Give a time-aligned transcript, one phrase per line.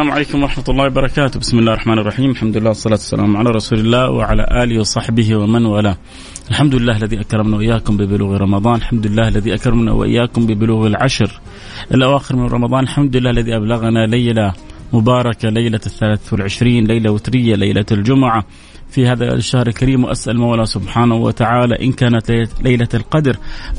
[0.00, 1.40] السلام عليكم ورحمة الله وبركاته.
[1.40, 2.30] بسم الله الرحمن الرحيم.
[2.30, 5.96] الحمد لله والصلاة والسلام على رسول الله وعلى آله وصحبه ومن والاه.
[6.50, 8.74] الحمد لله الذي أكرمنا وإياكم ببلوغ رمضان.
[8.74, 11.40] الحمد لله الذي أكرمنا وإياكم ببلوغ العشر
[11.94, 12.82] الأواخر من رمضان.
[12.84, 14.52] الحمد لله الذي أبلغنا ليلة
[14.92, 18.44] مباركة ليلة الثلاث والعشرين ليلة وترية ليلة الجمعة.
[18.90, 22.30] في هذا الشهر الكريم واسال المولى سبحانه وتعالى إن كانت
[22.60, 23.36] ليلة القدر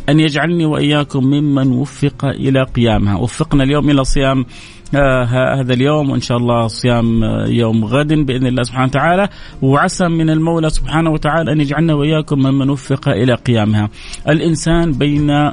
[0.10, 4.46] أن يجعلني وإياكم ممن وفق إلى قيامها، وفقنا اليوم إلى صيام
[4.94, 9.30] هذا اليوم وإن شاء الله صيام آه، يوم غد بإذن الله سبحانه وتعالى.
[9.62, 13.90] وعسى من المولى سبحانه وتعالى أن يجعلنا وإياكم ممن وفق إلى قيامها.
[14.30, 15.52] الإنسان بين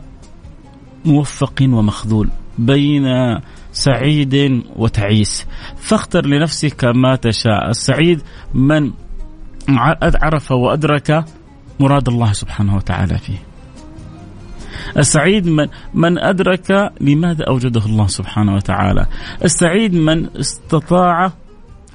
[1.05, 2.29] موفق ومخذول،
[2.59, 3.05] بين
[3.73, 8.23] سعيد وتعيس، فاختر لنفسك ما تشاء، السعيد
[8.55, 8.91] من
[10.23, 11.25] عرف وأدرك
[11.81, 13.48] مراد الله سبحانه وتعالى فيه.
[14.97, 19.07] السعيد من من أدرك لماذا أوجده الله سبحانه وتعالى.
[19.45, 21.33] السعيد من استطاع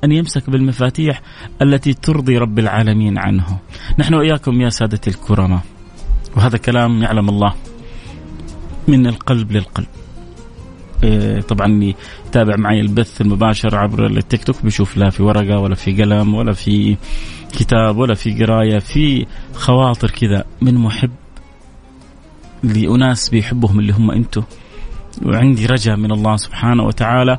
[0.03, 1.21] أن يمسك بالمفاتيح
[1.61, 3.57] التي ترضي رب العالمين عنه.
[3.99, 5.61] نحن وإياكم يا سادة الكرماء.
[6.37, 7.53] وهذا كلام يعلم الله
[8.87, 9.87] من القلب للقلب.
[11.03, 11.95] إيه، طبعا اللي
[12.27, 16.53] يتابع معي البث المباشر عبر التيك توك بيشوف لا في ورقة ولا في قلم ولا
[16.53, 16.97] في
[17.53, 21.11] كتاب ولا في قراية في خواطر كذا من محب
[22.63, 24.43] لأناس بيحبهم اللي هم أنتم
[25.25, 27.37] وعندي رجاء من الله سبحانه وتعالى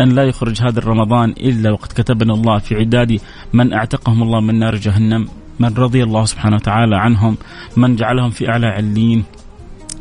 [0.00, 3.20] أن لا يخرج هذا الرمضان إلا وقد كتبنا الله في عداد
[3.52, 7.36] من أعتقهم الله من نار جهنم من رضي الله سبحانه وتعالى عنهم
[7.76, 9.24] من جعلهم في أعلى علين.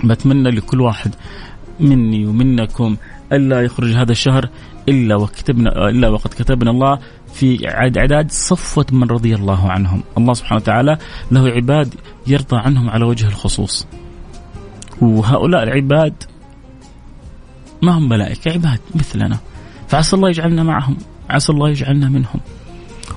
[0.04, 1.16] بتمنى لكل واحد
[1.80, 2.98] مني ومنكم
[3.34, 4.50] الا يخرج هذا الشهر
[4.90, 7.00] إلا وكتبنا إلا وقد كتبنا الله
[7.34, 10.04] في عداد صفوة من رضي الله عنهم.
[10.18, 10.98] الله سبحانه وتعالى
[11.32, 11.96] له عباد
[12.28, 13.88] يرضى عنهم على وجه الخصوص.
[15.04, 16.14] وهؤلاء العباد
[17.82, 19.38] ما هم ملائكة عباد مثلنا.
[19.88, 20.98] فعسى الله يجعلنا معهم
[21.30, 22.40] عسى الله يجعلنا منهم.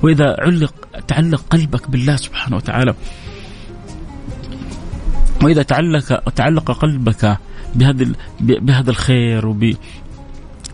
[0.02, 0.74] وإذا علق
[1.08, 2.94] تعلق قلبك بالله سبحانه وتعالى
[5.42, 7.38] وإذا تعلق تعلق قلبك
[7.74, 9.46] بهذا بهذا الخير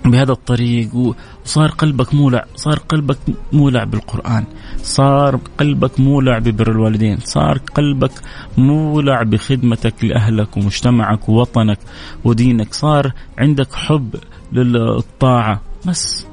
[0.04, 3.18] بهذا الطريق وصار قلبك مولع صار قلبك
[3.52, 4.44] مولع بالقرآن
[4.76, 8.12] صار قلبك مولع ببر الوالدين صار قلبك
[8.58, 11.78] مولع بخدمتك لأهلك ومجتمعك ووطنك
[12.24, 14.14] ودينك صار عندك حب
[14.52, 15.60] للطاعة.
[15.86, 16.26] بس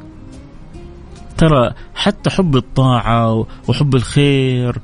[1.38, 4.78] ترى حتى حب الطاعة وحب الخير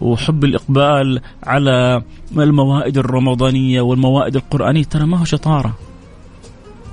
[0.00, 2.02] وحب الإقبال على
[2.36, 5.74] الموائد الرمضانية والموائد القرآنية ترى ما هو شطارة.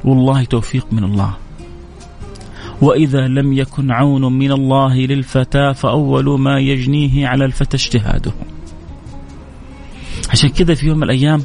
[0.06, 1.34] والله توفيق من الله.
[2.82, 8.32] وإذا لم يكن عون من الله للفتى فأول ما يجنيه على الفتى اجتهاده.
[10.30, 11.42] عشان كذا في يوم من الأيام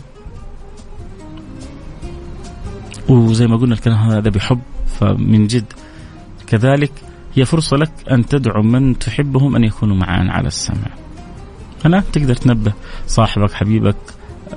[3.09, 5.73] وزي ما قلنا الكلام هذا بحب فمن جد
[6.47, 6.93] كذلك
[7.35, 10.89] هي فرصة لك أن تدعو من تحبهم أن يكونوا معانا على السمع.
[11.87, 12.73] الآن تقدر تنبه
[13.07, 13.97] صاحبك حبيبك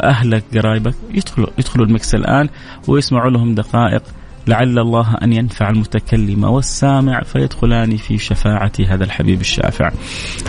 [0.03, 0.95] أهلك قرايبك.
[1.13, 2.49] يدخلوا يدخلوا المكس الآن
[2.87, 4.03] ويسمعوا لهم دقائق.
[4.47, 9.91] لعل الله أن ينفع المتكلم والسامع فيدخلان في شفاعة هذا الحبيب الشافع.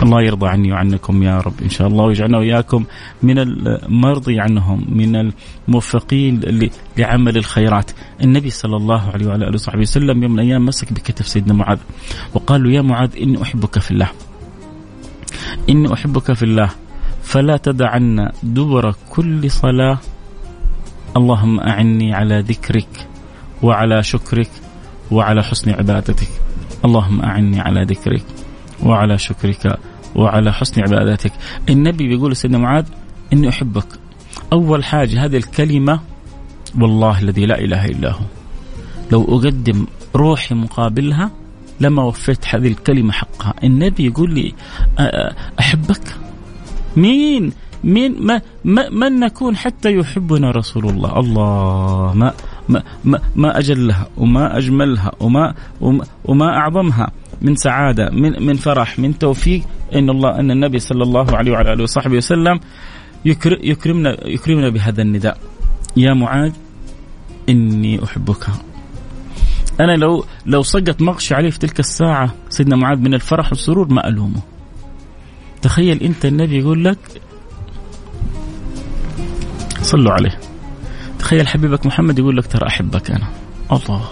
[0.02, 1.52] الله يرضى عني وعنكم يا رب.
[1.62, 2.84] إن شاء الله ويجعلنا وإياكم
[3.22, 5.32] من المرضي عنهم من
[5.68, 6.40] الموفقين
[6.96, 7.90] لعمل الخيرات.
[8.22, 11.78] النبي صلى الله عليه وعلى آله وصحبه وسلم يوم من الأيام مسك بكتف سيدنا معاذ.
[12.34, 14.08] وقال له يا معاذ إني أحبك في الله.
[15.68, 16.70] إني أحبك في الله.
[17.30, 19.98] فلا تدعن دبر كل صلاة.
[21.16, 23.06] اللهم أعني على ذكرك
[23.62, 24.50] وعلى شكرك
[25.10, 26.28] وعلى حسن عبادتك.
[26.84, 28.24] اللهم أعني على ذكرك
[28.82, 29.78] وعلى شكرك
[30.14, 31.32] وعلى حسن عبادتك.
[31.68, 32.86] النبي بيقول سيدنا معاذ
[33.32, 33.86] إني أحبك.
[34.52, 36.00] أول حاجة هذه الكلمة
[36.80, 38.26] والله الذي لا إله إلا هو.
[39.12, 39.86] لو أقدم
[40.16, 41.30] روحي مقابلها
[41.80, 43.54] لما وفيت هذه الكلمة حقها.
[43.64, 44.54] النبي يقول لي
[45.60, 46.16] أحبك؟
[46.96, 47.52] مين؟
[47.84, 51.18] مين؟ ما, ما من نكون حتى يحبنا رسول الله.
[51.18, 52.32] الله ما
[52.68, 55.54] ما ما, ما أجلها وما أجملها وما
[56.24, 57.10] وما, أعظمها
[57.42, 59.62] من سعادة من من فرح من توفيق.
[59.94, 62.60] إن الله إن النبي صلى الله عليه وعلى آله وصحبه وسلم
[63.24, 65.38] يكرمنا يكرمنا بهذا النداء.
[65.96, 66.52] يا معاذ
[67.48, 68.46] إني أحبك.
[69.80, 74.08] أنا لو لو صقت مغشي عليه في تلك الساعة سيدنا معاذ من الفرح والسرور ما
[74.08, 74.49] ألومه.
[75.62, 76.98] تخيل انت النبي يقول لك
[79.82, 80.40] صلوا عليه.
[81.18, 83.28] تخيل حبيبك محمد يقول لك ترى أحبك أنا.
[83.72, 84.08] الله.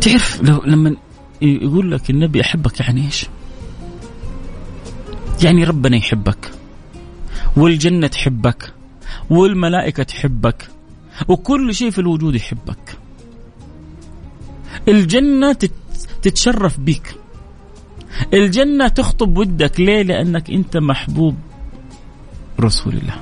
[0.00, 0.96] تعرف لو لما
[1.42, 3.26] يقول لك النبي أحبك يعني إيش؟
[5.42, 6.50] يعني ربنا يحبك
[7.56, 8.72] والجنة تحبك
[9.30, 10.68] والملائكة تحبك
[11.28, 12.98] وكل شيء في الوجود يحبك.
[14.88, 15.56] الجنة
[16.22, 17.14] تتشرف بك
[18.34, 21.34] الجنة تخطب ودك ليه؟ لأنك أنت محبوب
[22.60, 23.14] رسول الله.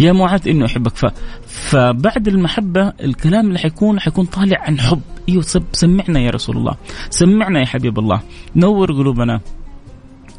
[0.00, 0.96] يا معاذ انه أحبك.
[0.96, 1.06] ف...
[1.46, 5.00] فبعد المحبة الكلام اللي حيكون حيكون طالع عن حب.
[5.28, 6.76] أيوه سمعنا يا رسول الله.
[7.10, 8.20] سمعنا يا حبيب الله.
[8.56, 9.40] نور قلوبنا.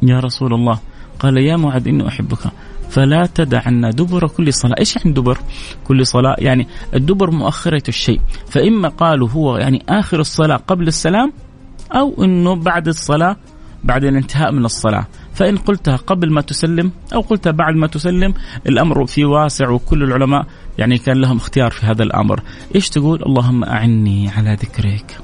[0.02, 0.78] يا رسول الله.
[1.18, 2.38] قال يا معاذ إني أحبك.
[2.90, 4.74] فلا تدعن دبر كل صلاة.
[4.78, 5.38] إيش يعني دبر؟
[5.84, 8.20] كل صلاة؟ يعني الدبر مؤخرة الشيء.
[8.46, 11.32] فإما قالوا هو يعني آخر الصلاة قبل السلام
[11.92, 13.36] أو أنه بعد الصلاة
[13.84, 15.06] بعد الانتهاء من الصلاة.
[15.34, 18.34] فإن قلتها قبل ما تسلم أو قلتها بعد ما تسلم
[18.66, 20.46] الأمر فيه واسع وكل العلماء
[20.78, 22.42] يعني كان لهم اختيار في هذا الأمر.
[22.74, 25.18] إيش تقول؟ اللهم أعني على ذكرك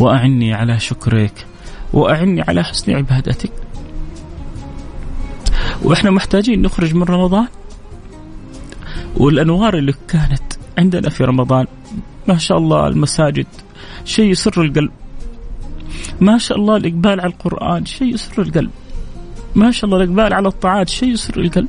[0.00, 1.46] وأعني على شكرك
[1.92, 3.52] وأعني على حسن عبادتك.
[5.82, 7.48] وإحنا محتاجين نخرج من رمضان.
[9.16, 10.42] والأنوار اللي كانت
[10.78, 11.66] عندنا في رمضان
[12.28, 13.46] ما شاء الله المساجد
[14.04, 14.90] شيء يسر القلب.
[16.20, 18.70] ما شاء الله الإقبال على القرآن شيء يسر القلب.
[19.54, 21.68] ما شاء الله الإقبال على الطاعات شيء يسر القلب.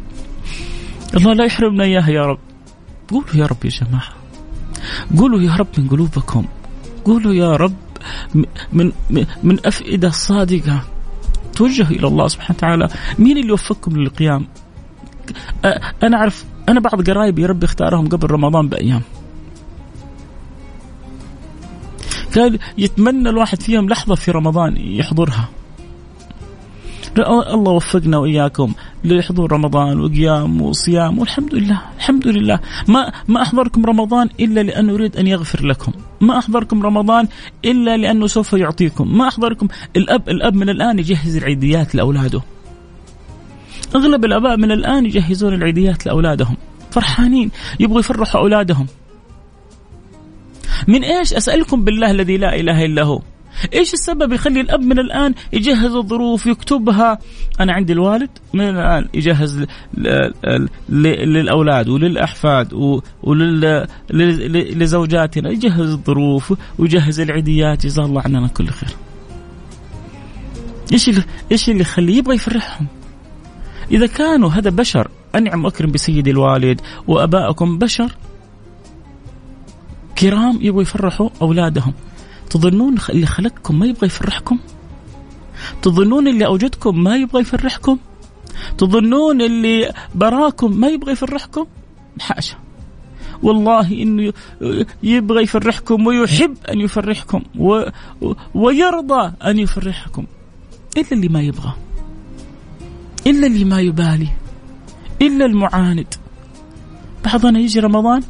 [1.15, 2.39] الله لا يحرمنا إياها يا رب.
[3.11, 4.13] قولوا يا رب يا جماعة.
[5.17, 6.45] قولوا يا رب من قلوبكم.
[7.05, 7.73] قولوا يا رب
[8.73, 8.91] من
[9.43, 10.83] من, أفئدة صادقة.
[11.55, 12.87] توجهوا إلى الله سبحانه وتعالى.
[13.19, 14.47] مين اللي وفقكم للقيام؟
[16.03, 19.01] أنا اعرف أنا بعض قرايبي يا رب اختارهم قبل رمضان بأيام.
[22.35, 25.49] كان يتمنى الواحد فيهم لحظة في رمضان يحضرها.
[27.53, 28.73] الله وفقنا وإياكم
[29.03, 32.59] لحضور رمضان وقيام وصيام والحمد لله الحمد لله.
[32.87, 35.91] ما ما أحضركم رمضان إلا لأنه يريد أن يغفر لكم.
[36.21, 37.27] ما أحضركم رمضان
[37.65, 39.17] إلا لأنه سوف يعطيكم.
[39.17, 42.41] ما أحضركم الاب الأب من الآن يجهز العيديات لأولاده.
[43.95, 46.57] أغلب الأباء من الآن يجهزون العيديات لأولادهم.
[46.91, 48.87] فرحانين يبغوا يفرحوا أولادهم.
[50.87, 53.21] من إيش أسألكم بالله الذي لا إله إلا هو؟
[53.73, 57.19] إيش السبب يخلي الأب من الآن يجهز الظروف يكتبها؟
[57.59, 59.65] أنا عندي الوالد من الآن يجهز
[60.89, 62.73] للأولاد وللأحفاد
[64.09, 68.89] ولزوجاتنا يجهز الظروف ويجهز العيديات جزاه الله عننا كل خير.
[70.93, 72.87] إيش اللي إيش اللي يخليه؟ يبغى يفرحهم.
[73.91, 78.11] إذا كانوا هذا بشر أنعم وأكرم بسيدي الوالد وابائكم بشر
[80.17, 81.93] كرام يبغوا يفرحوا أولادهم.
[82.49, 84.59] تظنون اللي خلقكم ما يبغى يفرحكم؟
[85.81, 87.97] تظنون اللي أوجدكم ما يبغى يفرحكم؟
[88.77, 91.65] تظنون اللي براكم ما يبغى يفرحكم؟
[92.19, 92.55] حاشا.
[93.43, 94.33] والله إنه
[95.03, 97.81] يبغى يفرحكم ويحب أن يفرحكم و...
[98.55, 100.25] ويرضى أن يفرحكم.
[100.97, 101.73] إلا اللي ما يبغى.
[103.27, 104.27] إلا اللي ما يبالي.
[105.21, 106.13] إلا المعاند.
[107.25, 108.23] بعضنا يجي رمضان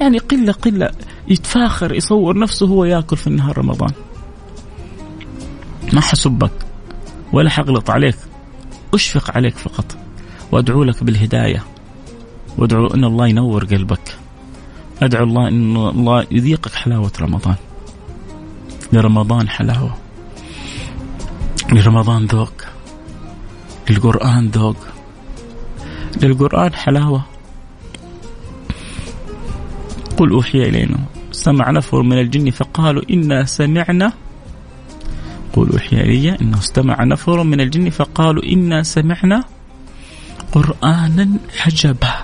[0.00, 0.90] يعني قلة قلة.
[1.30, 3.92] يتفاخر يصور نفسه هو ياكل في النهار رمضان.
[5.92, 6.52] ما حسبك
[7.32, 8.16] ولا حغلط عليك.
[8.94, 9.96] أشفق عليك فقط.
[10.52, 11.64] وأدعو لك بالهداية.
[12.58, 14.16] وأدعو إن الله ينور قلبك.
[15.02, 17.56] أدعو الله إن الله يذيقك حلاوة رمضان.
[18.92, 19.96] لرمضان حلاوة.
[21.72, 22.52] لرمضان ذوق.
[23.90, 24.76] للقرآن ذوق.
[26.22, 27.22] للقرآن حلاوة.
[30.16, 31.17] قل أوحي إلينا.
[31.38, 34.12] سمع نفر من الجن فقالوا إنا سمعنا.
[35.52, 39.44] قل أوحي إلي أنه استمع نفر من الجن فقالوا إنا سمعنا.
[40.52, 41.28] قرآنا
[41.62, 42.14] عجبا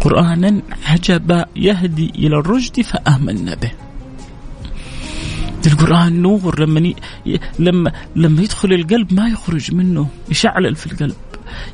[0.00, 3.72] قرآنا عجبا يهدي إلى الرشد فآمنا به.
[5.66, 6.80] القرآن نور لما
[7.26, 7.40] ي...
[7.58, 11.18] لما لما يدخل القلب ما يخرج منه يشعل في القلب.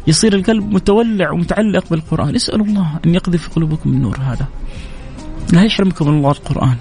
[0.06, 2.34] يصير القلب متولع ومتعلق بالقرآن.
[2.34, 4.46] اسألوا الله أن يقذف في قلوبكم النور هذا.
[5.52, 6.76] لا يحرمكم الله القرآن.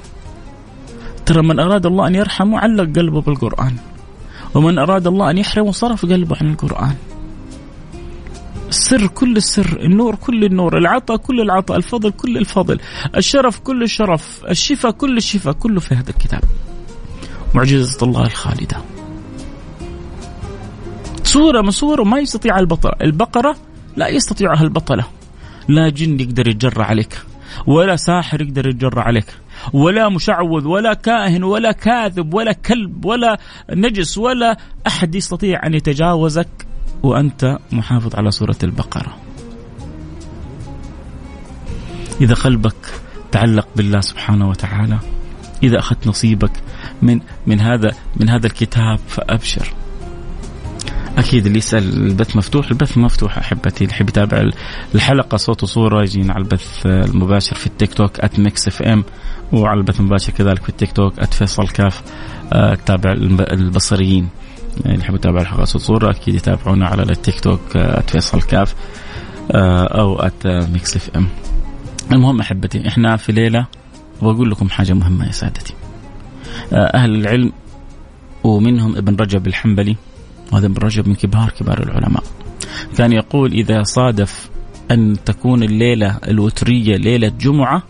[1.25, 3.75] ترى من أراد الله أن يرحمه علق قلبه بالقرآن.
[4.55, 6.95] ومن أراد الله أن يحرمه صرف قلبه عن القرآن.
[8.69, 12.79] السر كل السر النور كل النور العطاء كل العطاء الفضل كل الفضل
[13.17, 16.43] الشرف كل الشرف الشفاء كل الشفاء كله في هذا الكتاب.
[17.55, 18.77] معجزة الله الخالدة.
[21.23, 22.91] صورة من صوره ما يستطيع البطل.
[23.01, 23.55] البقرة
[23.95, 25.05] لا يستطيعها البطلة.
[25.67, 27.17] لا جن يقدر يتجرى عليك.
[27.67, 29.37] ولا ساحر يقدر يتجرى عليك
[29.73, 33.37] ولا مشعوذ ولا كاهن ولا كاذب ولا كلب ولا
[33.69, 36.67] نجس ولا أحد يستطيع أن يتجاوزك
[37.03, 39.17] وأنت محافظ على سورة البقرة.
[42.21, 44.99] إذا قلبك تعلق بالله سبحانه وتعالى
[45.63, 46.51] إذا أخذت نصيبك
[47.01, 49.73] من من هذا من هذا الكتاب فأبشر.
[51.27, 53.83] أكيد اللي يسأل البث مفتوح البث مفتوح أحبتي.
[53.83, 54.49] اللي يحب يتابع
[54.95, 59.03] الحلقة صوت وصورة يجينا على البث المباشر في التيك توك @ميكس اف ام
[59.53, 62.01] وعلى البث المباشر كذلك في التيك توك @فيصل كاف.
[62.53, 63.11] آه، تابع
[63.51, 64.27] البصريين.
[64.85, 68.75] اللي يحب يتابع الحلقة صوت وصورة أكيد يتابعونا على التيك توك @فيصل كاف
[69.51, 71.27] آه، أو @ميكس اف ام
[72.11, 73.65] المهم أحبتي إحنا في ليلة
[74.21, 75.73] وأقول لكم حاجة مهمة يا سادتي.
[76.73, 77.51] آه، أهل العلم
[78.43, 79.95] ومنهم ابن رجب الحنبلي
[80.53, 82.23] وهذا ابن رجب من كبار كبار العلماء.
[82.97, 84.49] كان يقول إذا صادف
[84.91, 87.83] أن تكون الليلة الوترية ليلة جمعة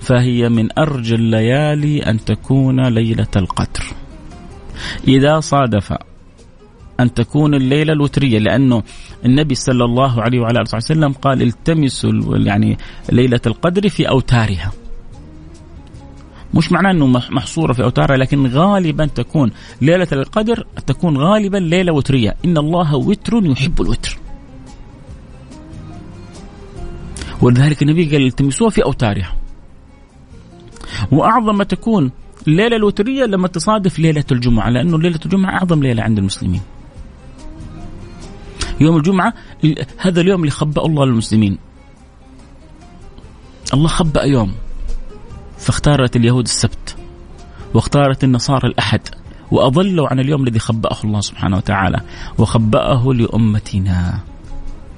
[0.00, 3.84] فهي من أرجى الليالي أن تكون ليلة القدر.
[5.08, 5.92] إذا صادف
[7.00, 8.82] أن تكون الليلة الوترية لأنه
[9.24, 12.78] النبي صلى الله عليه وعلى آله وسلم قال التمسوا يعني
[13.12, 14.72] ليلة القدر في أوتارها.
[16.54, 22.36] مش معناه إنه محصورة في أوتارها لكن غالبا تكون ليلة القدر تكون غالبا ليلة وترية.
[22.44, 24.18] إن الله وتر يحب الوتر.
[27.42, 29.36] ولذلك النبي قال التمسوها في أوتارها.
[31.12, 32.10] وأعظم ما تكون
[32.48, 36.60] الليلة الوترية لما تصادف ليلة الجمعة لأنه ليلة الجمعة أعظم ليلة عند المسلمين.
[38.80, 39.34] يوم الجمعة
[39.98, 41.58] هذا اليوم اللي خبأ الله للمسلمين.
[43.74, 44.54] الله خبأ يوم.
[45.60, 46.96] فاختارت اليهود السبت
[47.74, 49.00] واختارت النصارى الأحد
[49.50, 52.00] وأضلوا عن اليوم الذي خبأه الله سبحانه وتعالى
[52.38, 54.18] وخبأه لأمتنا.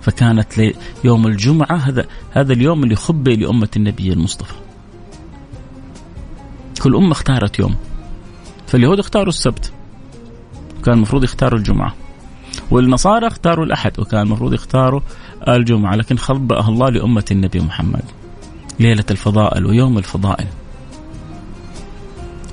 [0.01, 4.55] فكانت يوم الجمعة هذا هذا اليوم اللي خبئ لأمة النبي المصطفى.
[6.83, 7.75] كل أمة اختارت يوم.
[8.67, 9.73] فاليهود اختاروا السبت
[10.85, 11.95] كان المفروض يختاروا الجمعة.
[12.71, 15.01] والنصارى اختاروا الأحد وكان المفروض يختاروا
[15.49, 18.05] الجمعة لكن خبأها الله لأمة النبي محمد.
[18.81, 20.47] ليلة الفضائل ويوم الفضائل.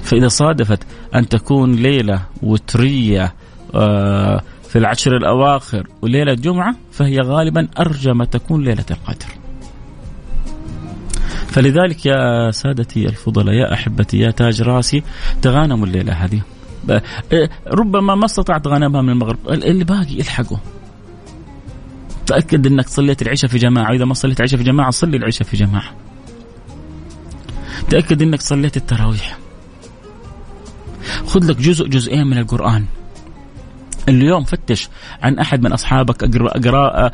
[0.04, 0.84] فإذا صادفت
[1.16, 3.34] أن تكون ليلة وترية
[3.76, 9.28] آه، في العشر الأواخر وليلة جمعة فهي غالبا أرجى ما تكون ليلة القدر.
[11.48, 15.04] فلذلك يا سادتي الفضلاء يا أحبتي يا تاج راسي
[15.42, 16.42] تغانموا الليلة هذه.
[16.90, 19.50] آه، ربما ما استطعت غنمها من المغرب.
[19.50, 20.58] اللي باقي الحقوا.
[22.26, 25.58] تأكد أنك صليت العشاء في جماعة وإذا ما صليت العشاء في جماعة صلي العشاء في
[25.58, 25.92] جماعة.
[27.89, 29.38] تأكد أنك صليت التراويح.
[31.25, 32.86] خذ لك جزء جزئين من القرآن.
[34.10, 34.89] اليوم فتش
[35.22, 37.12] عن أحد من أصحابك أقراء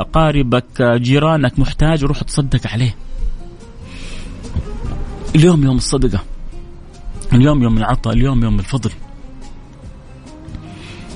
[0.00, 2.94] أقاربك جيرانك محتاج وروح تصدق عليه.
[5.34, 6.24] اليوم يوم الصدقة.
[7.32, 8.90] اليوم يوم العطاء اليوم يوم الفضل.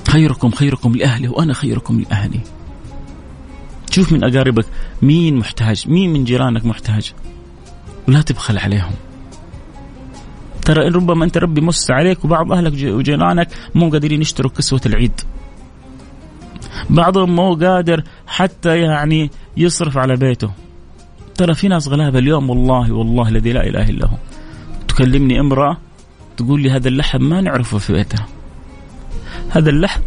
[0.09, 2.39] خيركم خيركم لأهله وأنا خيركم لأهلي.
[3.89, 4.65] شوف من أقاربك
[5.01, 7.13] مين محتاج مين من جيرانك محتاج.
[8.07, 8.91] ولا تبخل عليهم.
[10.61, 15.21] ترى ربما أنت ربي مس عليك وبعض أهلك وجيرانك مو قادرين يشتروا كسوة العيد.
[16.89, 20.51] بعضهم مو قادر حتى يعني يصرف على بيته.
[21.35, 24.17] ترى في ناس غلابة اليوم والله والله الذي لا إله إلا هو.
[24.87, 25.77] تكلمني امرأة
[26.37, 28.27] تقول لي هذا اللحم ما نعرفه في بيتها
[29.49, 30.01] هذا اللحم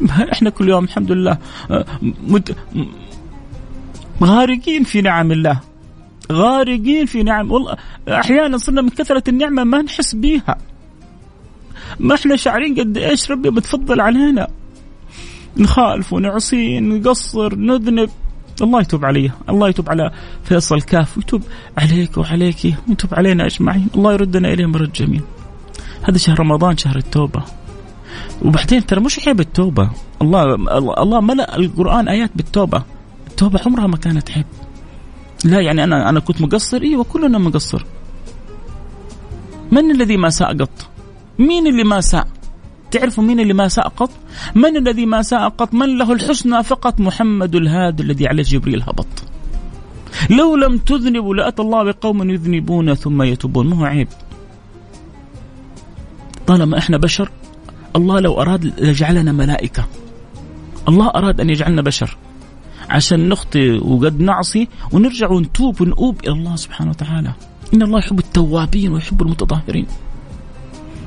[0.32, 1.38] إحنا كل يوم الحمد لله
[1.70, 2.56] آه، مت...
[4.24, 5.60] غارقين في نعم الله.
[6.32, 7.52] غارقين في نعم.
[7.52, 7.76] والله
[8.08, 10.58] أحيانا صرنا من كثرة النعمة ما نحس بيها.
[12.00, 14.48] ما إحنا شاعرين قد إيش ربي بتفضل علينا.
[15.56, 18.10] نخالف ونعصي نقصر نذنب.
[18.62, 20.10] الله يتوب علي الله يتوب على
[20.44, 21.16] فيصل كاف.
[21.16, 21.42] ويتوب
[21.78, 22.74] عليك وعليك.
[22.88, 23.88] ويتوب علينا أجمعين.
[23.94, 25.22] الله يردنا اليه مرد جميل
[26.02, 27.42] هذا شهر رمضان شهر التوبة.
[28.42, 29.90] وبعدين ترى مش عيب التوبة.
[30.22, 30.54] الله
[31.02, 32.82] الله ملأ القرآن آيات بالتوبة.
[33.26, 34.46] التوبة عمرها ما كانت عيب.
[35.44, 37.84] لا يعني أنا أنا كنت مقصر أيوه كلنا مقصر.
[39.72, 40.88] من الذي ما ساء قط؟
[41.38, 42.28] مين اللي ما ساء؟
[42.90, 44.10] تعرفوا مين اللي ما ساء قط؟
[44.54, 49.06] من الذي ما ساء قط؟ من له الحسنى فقط؟ محمد الهادي الذي عليه جبريل هبط.
[50.30, 53.66] لو لم تذنبوا لأتى الله بقوم يذنبون ثم يتوبون.
[53.66, 54.08] ما هو عيب.
[56.46, 57.30] طالما إحنا بشر
[57.96, 59.86] الله لو أراد لجعلنا ملائكة.
[60.88, 62.16] الله أراد أن يجعلنا بشر.
[62.90, 67.32] عشان نخطئ وقد نعصي ونرجع ونتوب ونؤوب إلى الله سبحانه وتعالى
[67.74, 69.86] إن الله يحب التوابين ويحب المتطهرين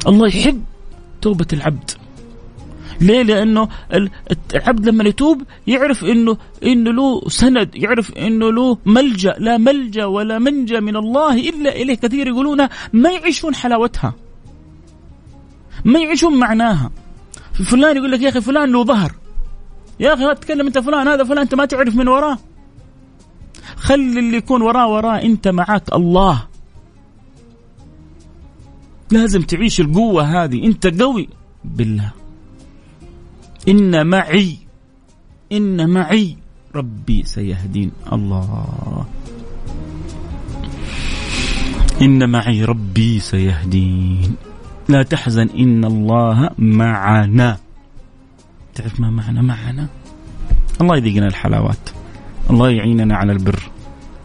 [0.08, 0.64] الله يحب
[1.22, 1.92] توبة العبد
[3.02, 3.70] ليه؟ لأنه
[4.56, 10.40] العبد لما يتوب يعرف انه إنه له سند، يعرف إنه له ملجأ، لا ملجأ ولا
[10.40, 14.14] منجأ من الله إلا إليه، كثير يقولونها ما يعيشون حلاوتها.
[15.86, 16.92] ما يعيشون معناها.
[17.54, 19.12] فلان يقول لك يا أخي فلان له ظهر،
[20.00, 22.38] يا أخي تكلم أنت فلان هذا فلان أنت ما تعرف من وراه.
[23.76, 26.48] خلي اللي يكون وراه وراه أنت معك الله.
[29.12, 30.66] لازم تعيش القوة هذه.
[30.66, 31.30] أنت قوي.
[31.66, 32.12] بالله.
[33.68, 34.58] إن معي.
[35.52, 36.38] إن معي.
[36.76, 37.92] ربي سيهدين.
[38.14, 39.06] الله.
[42.02, 42.66] إن معي.
[42.66, 44.36] ربي سيهدين.
[44.90, 45.50] لا تحزن.
[45.50, 47.58] إن الله معنا.
[48.80, 49.88] تعرف ما معنى معنا؟
[50.82, 51.90] الله يذيقنا الحلاوات.
[52.50, 53.60] الله يعيننا على البر.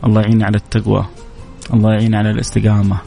[0.04, 1.06] الله يعيننا على التقوى.
[1.74, 2.98] الله يعيننا على الاستقامة.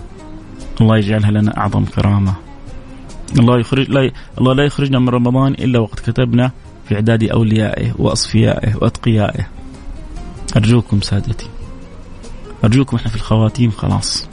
[0.82, 2.34] الله يجعلها لنا أعظم كرامة.
[3.40, 4.12] الله يخرج لا ي...
[4.38, 6.52] الله لا يخرجنا من رمضان إلا وقد كتبنا
[6.88, 9.46] في إعداد أوليائه وأصفيائه وأتقيائه.
[10.56, 11.48] أرجوكم سادتي.
[12.64, 14.28] أرجوكم إحنا في الخواتيم خلاص.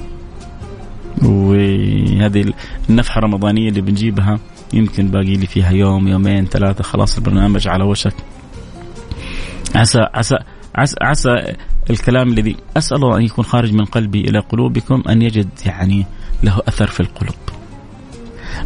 [1.22, 2.52] وهذه
[2.90, 4.38] النفحة الرمضانية اللي بنجيبها
[4.72, 8.14] يمكن باقي لي فيها يوم يومين ثلاثة خلاص البرنامج على وشك.
[9.74, 10.36] عسى عسى
[10.74, 11.54] عسى, عسى
[11.90, 16.06] الكلام الذي أسأل الله أن يكون خارج من قلبي إلى قلوبكم أن يجد يعني
[16.42, 17.34] له أثر في القلوب.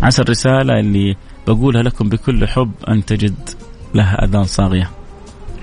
[0.03, 3.35] عسى الرسالة اللي بقولها لكم بكل حب أن تجد
[3.95, 4.91] لها أذان صاغية.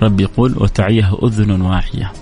[0.02, 2.12] رب يقول وتعيه أذن واعية.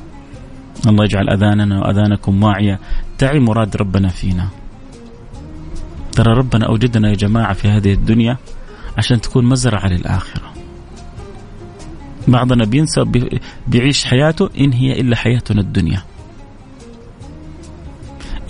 [0.87, 2.81] الله يجعل أذاننا وأذانكم واعية.
[3.18, 4.48] تعي مراد ربنا فينا.
[6.14, 8.38] ترى ربنا أوجدنا يا جماعة في هذه الدنيا
[8.98, 10.53] عشان تكون مزرعة للآخرة.
[12.29, 13.05] بعضنا بينسى
[13.66, 16.03] بيعيش حياته إن هي إلا حياتنا الدنيا.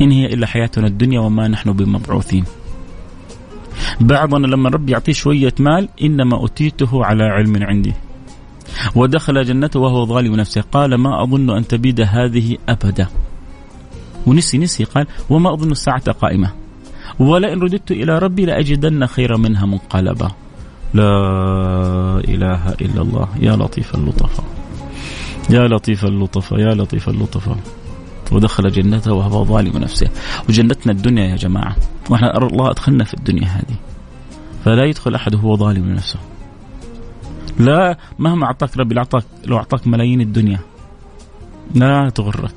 [0.00, 2.44] إن هي إلا حياتنا الدنيا وما نحن بمبعوثين.
[4.00, 7.92] بعضنا لما ربي يعطيه شوية مال إنما أوتيته على علم عندي.
[8.94, 10.60] ودخل جنته وهو ظالم نفسه.
[10.60, 13.06] قال ما أظن أن تبيد هذه أبدا.
[14.26, 16.63] ونسي نسي قال وما أظن الساعة قائمة.
[17.18, 20.30] ولئن رددت إلى ربي لأجدن خيرا منها منقلبا.
[20.94, 21.10] لا
[22.28, 23.28] إله إلا الله.
[23.40, 24.46] يا لطيف اللطفاء.
[25.50, 26.58] يا لطيف اللطفاء.
[26.60, 27.58] يا لطيف اللطفاء.
[28.32, 30.10] ودخل جنته وهو ظالم نفسه.
[30.48, 31.76] وجنتنا الدنيا يا جماعة.
[32.10, 33.76] وإحنا الله أدخلنا في الدنيا هذه.
[34.64, 36.18] فلا يدخل أحد وهو ظالم نفسه
[37.58, 40.60] لا مهما أعطاك ربي أعطاك لو أعطاك ملايين الدنيا
[41.74, 42.54] لا تغرك.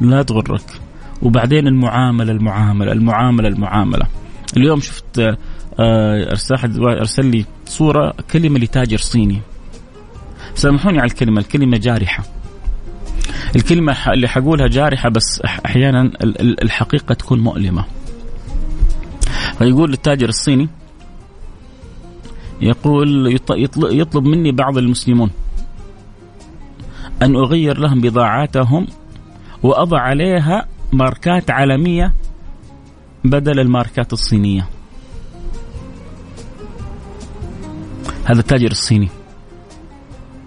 [0.00, 0.80] لا تغرك.
[1.22, 4.06] وبعدين المعاملة المعاملة المعاملة المعاملة.
[4.56, 5.20] اليوم شفت
[5.80, 9.40] آه، أحد أرسل لي صورة كلمة لتاجر صيني.
[10.54, 12.24] سامحوني على الكلمة الكلمة جارحة.
[13.56, 16.10] الكلمة اللي حقولها جارحة بس أحيانا
[16.62, 17.84] الحقيقة تكون مؤلمة.
[19.58, 20.68] فيقول للتاجر الصيني
[22.60, 23.38] يقول
[23.80, 25.30] يطلب مني بعض المسلمون
[27.22, 28.86] أن أغير لهم بضاعاتهم
[29.62, 32.12] وأضع عليها ماركات عالمية
[33.24, 34.68] بدل الماركات الصينية.
[38.24, 39.08] هذا التاجر الصيني.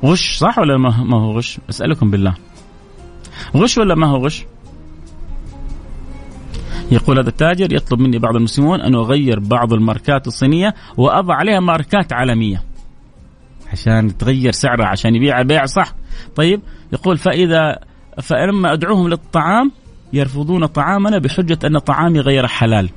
[0.05, 2.35] غش صح ولا ما هو غش؟ أسألكم بالله.
[3.55, 4.45] غش ولا ما هو غش؟
[6.91, 12.13] يقول هذا التاجر يطلب مني بعض المسلمون أن أغير بعض الماركات الصينية وأضع عليها ماركات
[12.13, 12.63] عالمية.
[13.71, 15.93] عشان تغير سعرها عشان يبيع بيع صح.
[16.35, 16.61] طيب
[16.93, 17.79] يقول فاذا
[18.21, 19.71] فلما أدعوهم للطعام
[20.15, 22.89] يرفضون طعامنا بحجة أن طعامي غير حلال.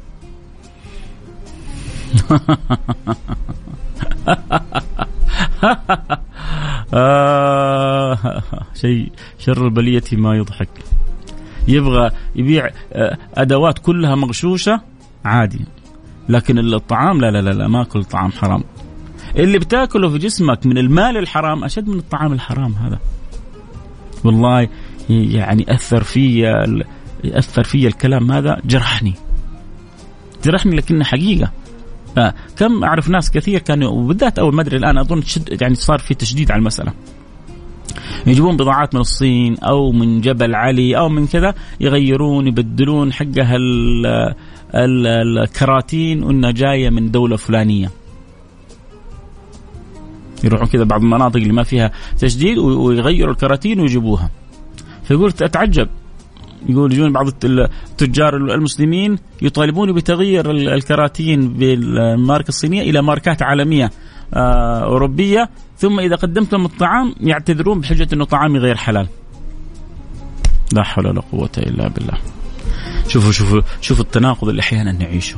[8.75, 10.69] شيء شر البلية ما يضحك.
[11.69, 14.81] يبغى يبيع آه، أدوات كلها مغشوشة
[15.25, 15.65] عادي.
[16.29, 18.65] لكن الطعام لا لا لا, لا ما أكل طعام حرام.
[19.37, 22.99] اللي بتاكله في جسمك من المال الحرام أشد من الطعام الحرام هذا.
[24.25, 24.69] والله
[25.09, 26.47] يعني أثر في
[27.25, 29.15] أثر في الكلام هذا جرحني.
[30.45, 31.53] جرحني لكنه حقيقة.
[32.17, 36.15] فكم أعرف ناس كثير كانوا وبالذات أول ما أدري الآن أظن شد يعني صار في
[36.15, 36.93] تشديد على المسألة.
[38.27, 43.57] يجيبون بضاعات من الصين أو من جبل علي أو من كذا يغيرون يبدلون حقها
[44.75, 47.91] الكراتين وانها جاية من دولة فلانية.
[50.45, 54.31] يروحون كذا بعض المناطق اللي ما فيها تجديد ويغيروا الكراتين ويجيبوها.
[55.05, 55.89] فيقول أتعجب.
[56.69, 63.91] يقول يجون بعض التجار المسلمين يطالبون بتغيير الكراتين بالماركه الصينية إلى ماركات عالمية
[64.35, 69.09] آه، أوروبية ثم إذا قدمت لهم الطعام يعتذرون بحجة إنه طعامي غير حلال.
[70.73, 72.19] لا حول ولا قوة إلا بالله.
[73.09, 75.37] شوفوا شوفوا شوفوا التناقض اللي أحيانا نعيشه.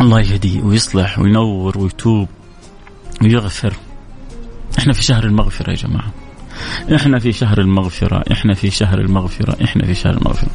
[0.00, 2.28] الله يهديه ويصلح وينور ويتوب
[3.22, 3.74] ويغفر.
[4.78, 6.12] إحنا في شهر المغفرة يا جماعة.
[6.94, 10.50] إحنا في شهر المغفرة إحنا في شهر المغفرة إحنا في شهر المغفرة.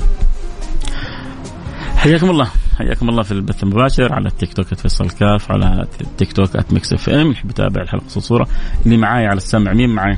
[1.96, 6.72] حياكم الله حياكم الله في البث المباشر على التيك توك فيصل كاف على التيك توك
[6.72, 8.48] ميكس اف ام يحب يتابع الحلقة صوره
[8.86, 10.18] اللي معايا على السمع مين معاي؟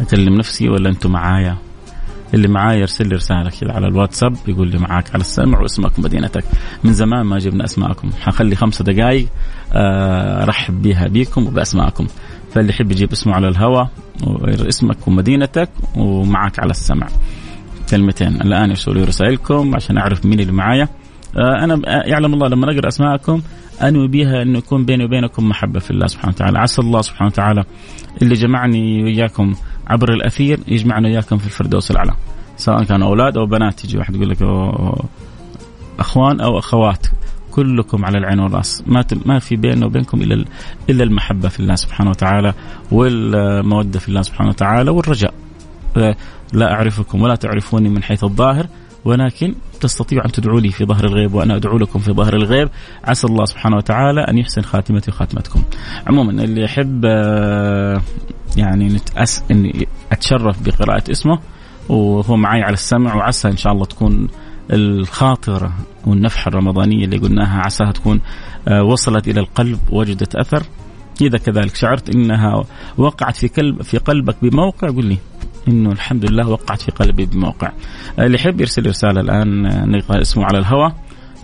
[0.00, 1.56] أكلم نفسي ولا أنتم معايا؟
[2.34, 6.44] اللي معاه يرسل لي رسالة كذا على الواتساب يقول لي معاك على السمع واسمك ومدينتك.
[6.84, 8.10] من زمان ما جبنا أسماءكم.
[8.20, 9.28] حخلي خمسة دقائق
[9.72, 12.06] آه، أرحب بها بيكم وبأسماءكم.
[12.56, 13.88] فاللي يحب يجيب اسمه على الهواء
[14.68, 17.06] اسمك ومدينتك ومعك على السمع.
[17.90, 18.42] كلمتين.
[18.42, 20.88] الآن يرسلوا لي رسائلكم عشان أعرف مين اللي معايا.
[21.36, 23.42] آه، أنا يعلم الله لما اقرا أسماءكم
[23.82, 26.58] أنوي بها انه يكون بيني وبينكم محبة في الله سبحانه وتعالى.
[26.58, 27.64] عسى الله سبحانه وتعالى
[28.22, 29.54] اللي جمعني وياكم
[29.86, 32.12] عبر الأثير يجمعنا وياكم في الفردوس الأعلى.
[32.56, 34.42] سواء كانوا أولاد أو بنات يجي واحد يقول لك
[35.98, 37.06] أخوان أو أخوات.
[37.56, 38.82] كلكم على العين والرأس.
[38.86, 40.44] ما ما في بيننا وبينكم إلا
[40.90, 42.54] إلا المحبة في الله سبحانه وتعالى
[42.92, 45.34] والمودة في الله سبحانه وتعالى والرجاء.
[46.52, 48.66] لا أعرفكم ولا تعرفوني من حيث الظاهر
[49.04, 52.68] ولكن تستطيع أن تدعوا لي في ظهر الغيب وأنا أدعو لكم في ظهر الغيب.
[53.04, 55.62] عسى الله سبحانه وتعالى أن يحسن خاتمتي وخاتمتكم.
[56.06, 58.00] عموما اللي يحب آه،
[58.56, 61.38] يعني نتأس إني أتشرف بقراءة اسمه
[61.88, 64.28] وهو معي على السمع وعسى إن شاء الله تكون
[64.72, 65.72] الخاطرة
[66.06, 68.20] والنفحه الرمضانية اللي قلناها عساها تكون
[68.68, 70.62] آه، وصلت إلى القلب وجدت أثر.
[71.20, 72.64] إذا كذلك شعرت إنها
[72.96, 75.18] وقعت في قلب في قلبك بموقع قل لي
[75.68, 77.72] إنه الحمد لله وقعت في قلبي بموقع.
[78.18, 80.94] اللي يحب يرسل رسالة الآن نقرا اسمه على الهواء.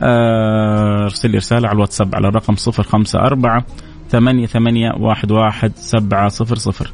[0.02, 3.64] آه، ارسل لي رسالة على الواتساب على الرقم 054
[4.10, 6.86] ثمانية ثمانية واحد واحد سبعة صفر صفر.
[6.86, 6.92] آه،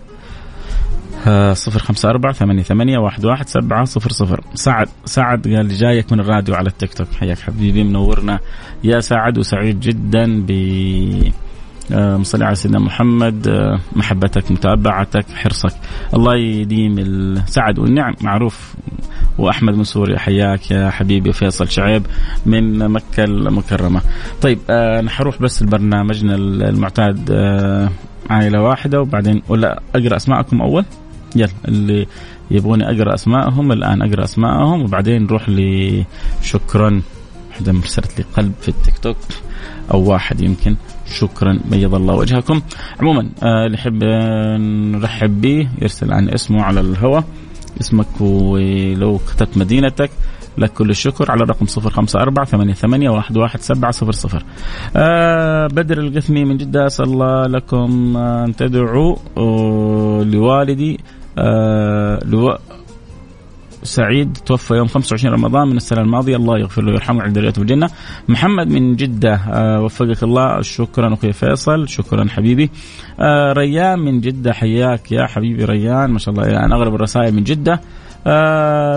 [1.53, 4.41] صفر خمسة أربعة ثمانية ثمانية واحد واحد سبعة صفر صفر.
[4.55, 7.09] سعد سعد قال جايك من الراديو على التيك توك.
[7.21, 8.39] حياك حبيبي منورنا.
[8.85, 10.51] يا سعد وسعيد جدا ب
[11.93, 13.49] آه، مصلي على سيدنا محمد.
[13.49, 15.75] آه، محبتك متابعتك حرصك.
[16.15, 18.15] الله يديم السعد والنعم.
[18.21, 18.75] معروف.
[19.39, 20.19] وأحمد من سوريا.
[20.19, 22.07] حياك يا حبيبي فيصل شعيب
[22.47, 24.01] من مكة المكرمة.
[24.43, 27.31] طيب آه نحروح بس لبرنامجنا المعتاد
[28.31, 30.85] عائلة واحدة وبعدين ولا أقرأ أسماءكم أول؟
[31.37, 32.07] يلا اللي
[32.51, 37.03] يبغوني أقرأ اسمائهم الآن أقرأ اسمائهم وبعدين نروح لشكرا
[37.51, 39.17] واحدة مرسلت لي قلب في التيك توك
[39.95, 40.77] أو واحد يمكن.
[41.19, 42.61] شكرا بيض الله وجهكم.
[43.01, 44.05] عموما آه، اللي يحب
[44.95, 47.25] نرحب به يرسل عن اسمه على الهواء.
[47.81, 50.11] اسمك ولو كتبت مدينتك
[50.59, 54.45] لك كل الشكر على الرقم صفر خمسة أربعة ثمانية, ثمانية واحد, واحد سبعة صفر صفر.
[54.97, 61.01] آه بدر القثمي من جدة أسأل الله لكم أن تدعوا آه لوالدي
[61.39, 62.59] آه لو
[63.83, 66.37] سعيد توفى يوم 25 رمضان من السنة الماضية.
[66.37, 67.91] الله يغفر له ويرحمه عند رؤيته الجنة.
[68.29, 70.61] محمد من جدة آه وفقك الله.
[70.61, 71.89] شكرا أخوي فيصل.
[71.89, 72.71] شكرا حبيبي.
[73.21, 76.11] آه ريان من جدة حياك يا حبيبي ريان.
[76.11, 76.47] ما شاء الله.
[76.47, 77.81] يعني اغلب الرسائل من جدة.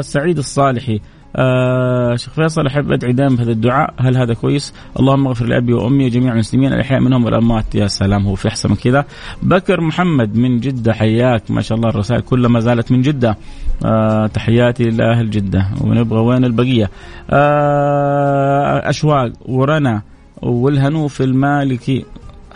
[0.02, 1.00] سعيد الصالحي.
[1.36, 3.94] آه شيخ فيصل أحب أدعي دائما بهذا الدعاء.
[4.00, 7.76] هل هذا كويس؟ اللهم اغفر لأبي وأمي وجميع المسلمين الأحياء منهم والأموات.
[7.76, 9.06] يا سلام هو في أحسن من كذا.
[9.44, 11.52] بكر محمد من جدة حياك.
[11.52, 13.38] ما شاء الله الرسائل كلها ما زالت من جدة.
[13.86, 15.68] آه تحياتي لأهل جدة.
[15.82, 16.90] ونبغى وين البقية؟
[17.30, 20.02] آه أشواق ورنا
[20.42, 22.06] والهنوف المالكي.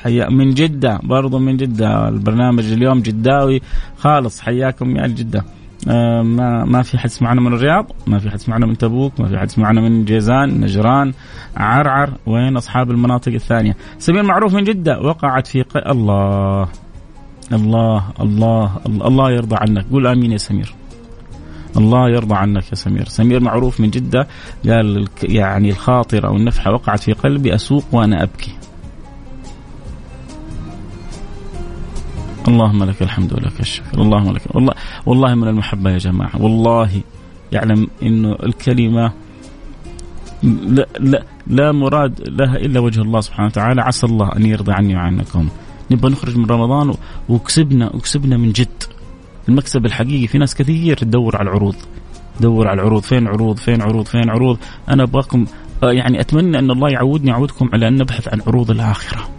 [0.03, 2.07] حيا من جدة برضو من جدة.
[2.07, 3.61] البرنامج اليوم جداوي
[3.97, 4.41] خالص.
[4.41, 5.05] حياكم يا آه،
[5.85, 9.37] ما ما في حد سمعنا من الرياض ما في حد سمعنا من تبوك ما في
[9.37, 11.13] حد سمعنا من جيزان نجران
[11.57, 13.75] عرعر وين أصحاب المناطق الثانية.
[13.99, 15.87] سمير معروف من جدة وقعت في ق...
[15.87, 16.67] الله.
[17.53, 19.85] الله الله الله يرضى عنك.
[19.91, 20.75] قول آمين يا سمير.
[21.77, 23.05] الله يرضى عنك يا سمير.
[23.05, 24.27] سمير معروف من جدة
[24.67, 28.51] قال يعني الخاطرة والنفحة وقعت في قلبي أسوق وأنا أبكي.
[32.47, 34.01] اللهم لك الحمد ولك الشكر.
[34.01, 34.73] اللهم لك والله
[35.05, 36.41] والله من المحبة يا جماعة.
[36.41, 36.89] والله
[37.51, 39.11] يعلم انه الكلمة
[40.43, 43.81] لا لا لا مراد لها إلا وجه الله سبحانه وتعالى.
[43.81, 45.47] عسى الله أن يرضى عني وعنكم.
[45.91, 46.93] نبغى نخرج من رمضان
[47.29, 48.83] وكسبنا وكسبنا من جد.
[49.49, 51.75] المكسب الحقيقي في ناس كثير تدور على العروض.
[52.41, 53.01] دور على العروض.
[53.01, 54.57] فين عروض؟ فين عروض؟ فين عروض؟
[54.89, 55.45] أنا ابغاكم
[55.83, 59.29] يعني أتمنى أن الله يعودني يعودكم على أن نبحث عن عروض الآخرة.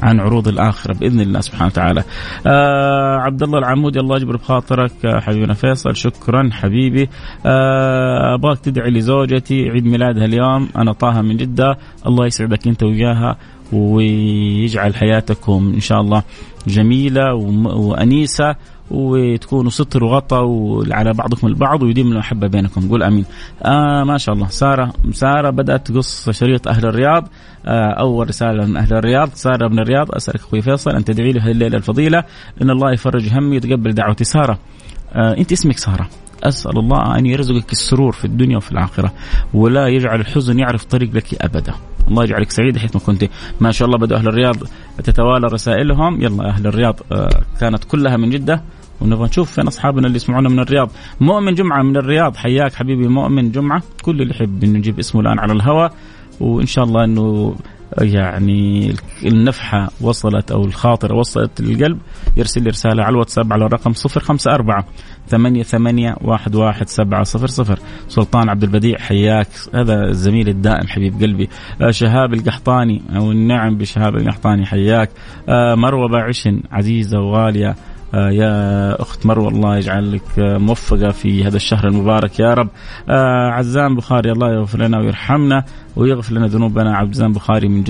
[0.00, 2.02] عن عروض الآخرة بإذن الله سبحانه وتعالى.
[2.46, 7.08] آه عبد الله العمودي الله يجبر بخاطرك آه، حبيبنا فيصل شكرا حبيبي.
[7.46, 13.36] آه أبغاك تدعي لزوجتي عيد ميلادها اليوم أنا طه من جدة الله يسعدك أنت وياها
[13.72, 16.22] ويجعل حياتكم إن شاء الله
[16.66, 17.34] جميلة
[17.74, 18.54] وأنيسة
[18.92, 20.38] وتكونوا ستر وغطى
[20.90, 22.88] على بعضكم البعض ويديم المحبة بينكم.
[22.88, 23.24] قول آمين.
[23.62, 24.48] آه ما شاء الله.
[24.48, 27.28] سارة سارة بدأت تقص شريط أهل الرياض.
[27.66, 29.28] آه أول رسالة من أهل الرياض.
[29.34, 30.14] سارة من الرياض.
[30.14, 32.24] أسألك أخوي فيصل ان تدعي لي هذه الليلة الفضيلة.
[32.62, 34.24] إن الله يفرج همي ويتقبل دعوتي.
[34.24, 34.58] سارة
[35.12, 36.08] آه أنت اسمك سارة؟
[36.42, 39.12] أسأل الله أن يرزقك السرور في الدنيا وفي الآخرة
[39.54, 41.74] ولا يجعل الحزن يعرف طريق لك أبدا.
[42.08, 43.24] الله يجعلك سعيده حيث ما كنت.
[43.60, 44.56] ما شاء الله بدأ أهل الرياض
[45.04, 46.22] تتوالى رسائلهم.
[46.22, 48.62] يلا أهل الرياض آه، كانت كلها من جدة.
[49.02, 50.90] ونبغى نشوف فين أصحابنا اللي يسمعونا من الرياض.
[51.20, 53.82] مؤمن جمعة من الرياض حياك حبيبي مؤمن جمعة.
[54.02, 55.94] كل اللي يحب إنه نجيب اسمه الآن على الهواء.
[56.40, 57.54] وإن شاء الله إنه
[58.00, 61.98] يعني النفحة وصلت أو الخاطرة وصلت للقلب.
[62.36, 64.84] يرسل لي رسالة على الواتساب على الرقم صفر خمسة أربعة
[65.28, 67.78] ثمانية ثمانية واحد واحد سبعة صفر صفر.
[68.08, 69.48] سلطان عبد البديع حياك.
[69.74, 71.48] هذا الزميل الدائم حبيب قلبي.
[71.82, 75.10] آه شهاب القحطاني أو النعم بشهاب القحطاني حياك.
[75.48, 77.76] آه مروة باعشن عزيزة وغالية.
[78.14, 82.40] يا أخت مروة الله يجعلك آه موفقة في هذا الشهر المبارك.
[82.40, 82.68] يا رب
[83.08, 85.64] آه عزام بخاري الله يغفر لنا ويرحمنا
[85.96, 86.96] ويغفر لنا ذنوبنا.
[86.96, 87.84] عزام بخاري من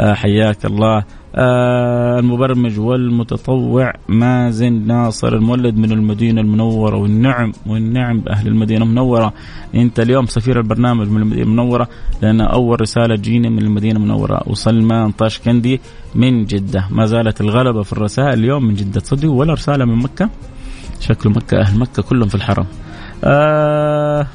[0.00, 0.98] آه حياك الله.
[0.98, 1.04] آه
[1.38, 9.32] المبرمج والمتطوع مازن ناصر المولد من المدينة المنورة والنعم والنعم بأهل المدينة المنورة.
[9.74, 11.88] أنت اليوم سفير البرنامج من المدينة المنورة
[12.22, 15.80] لأن أول رسالة جينا من المدينة المنورة وسلمان طاشكندي
[16.14, 16.88] من جدة.
[16.90, 20.30] ما زالت الغلبة في الرسائل اليوم من جدة تصدقوا ولا رسالة من مكة.
[21.00, 22.66] شكله مكة أهل مكة كلهم في الحرم.
[23.24, 24.26] آه.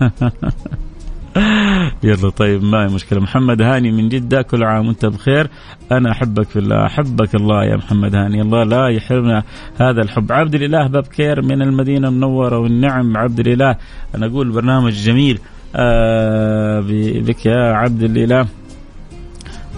[2.04, 3.20] يلا طيب ما هي مشكلة.
[3.20, 5.50] محمد هاني من جدة كل عام وأنت بخير.
[5.92, 8.40] أنا أحبك في الله أحبك الله يا محمد هاني.
[8.40, 9.42] الله لا يحرمنا
[9.80, 10.32] هذا الحب.
[10.32, 13.16] عبد الإله بابكير من المدينة المنورة والنعم.
[13.16, 13.76] عبد الإله
[14.14, 15.38] أنا أقول برنامج جميل.
[15.76, 16.80] آه
[17.20, 18.40] بك يا عبد الإله.
[18.40, 18.46] آه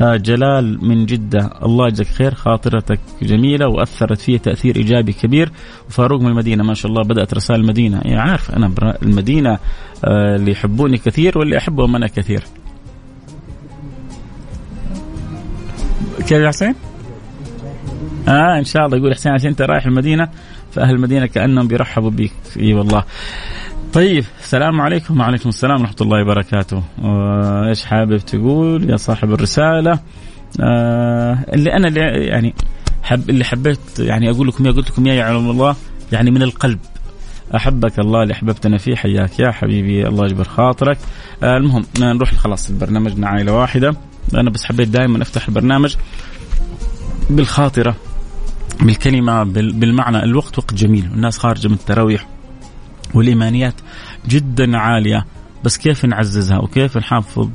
[0.01, 1.51] جلال من جدة.
[1.63, 2.35] الله يجزاك خير.
[2.35, 5.53] خاطرتك جميلة وأثرت فيه تأثير إيجابي كبير.
[5.89, 8.01] وفاروق من المدينة ما شاء الله بدأت رسائل المدينة.
[8.05, 9.59] يعني عارف أنا المدينة
[10.05, 12.43] آه اللي يحبوني كثير واللي أحبهم أنا كثير.
[16.19, 16.75] كيف يا حسين؟
[18.29, 20.29] آه إن شاء الله يقول حسين عشان أنت رايح المدينة
[20.73, 23.05] فأهل المدينة كأنهم بيرحبوا بك إي والله.
[23.97, 25.21] طيب السلام عليكم.
[25.21, 26.83] وعليكم السلام ورحمة الله وبركاته.
[27.69, 30.01] إيش حابب تقول يا صاحب الرسالة؟
[30.61, 32.55] آه اللي أنا اللي يعني
[33.03, 35.77] حب اللي حبيت يعني أقول لكم يا قلت لكم يا يعلم الله
[36.13, 36.79] يعني من القلب.
[37.57, 38.97] أحبك الله اللي أحببتنا فيه.
[38.97, 40.99] حياك يا حبيبي الله يجبر خاطرك.
[41.43, 43.95] آه المهم نروح خلاص برنامجنا عائله واحدة
[44.35, 45.97] أنا بس حبيت دائما أفتح البرنامج
[47.31, 47.97] بالخاطرة
[48.81, 50.23] بالكلمة بالمعنى.
[50.23, 52.27] الوقت وقت جميل الناس خارجة من التراويح.
[53.15, 53.75] والإيمانيات
[54.29, 55.27] جدا عالية.
[55.65, 57.49] بس كيف نعززها وكيف نحافظ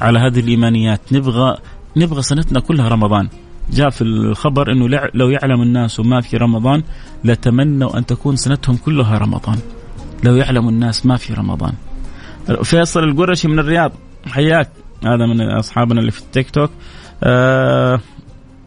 [0.00, 1.56] على هذه الإيمانيات؟ نبغى
[1.96, 3.28] نبغى سنتنا كلها رمضان.
[3.72, 6.82] جاء في الخبر إنه لو يعلم الناس ما في رمضان
[7.24, 9.58] لتمنوا أن تكون سنتهم كلها رمضان.
[10.24, 11.72] لو يعلم الناس ما في رمضان.
[12.62, 13.92] فيصل القرشي من الرياض
[14.26, 14.70] حياك.
[15.04, 16.70] هذا من أصحابنا اللي في التيك توك.
[17.22, 18.00] آه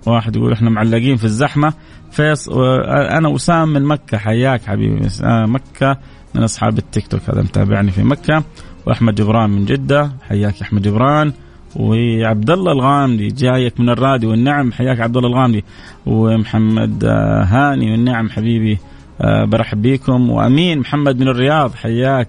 [0.06, 1.74] واحد يقول إحنا معلقين في الزحمة.
[2.12, 5.08] فيص أنا وسام من مكة حياك حبيبي.
[5.24, 5.98] آه مكة
[6.36, 7.22] من أصحاب التيك توك.
[7.30, 8.44] هذا متابعني في مكة.
[8.86, 10.12] وأحمد جبران من جدة.
[10.30, 11.34] حياك يا أحمد جبران.
[11.76, 14.72] وعبد الله الغامدي جايك من الراديو والنعم.
[14.72, 15.64] حياك عبد الله الغامدي.
[16.06, 17.06] ومحمد
[17.46, 18.78] هاني والنعم حبيبي.
[19.22, 21.76] برحب بكم وأمين محمد من الرياض.
[21.76, 22.28] حياك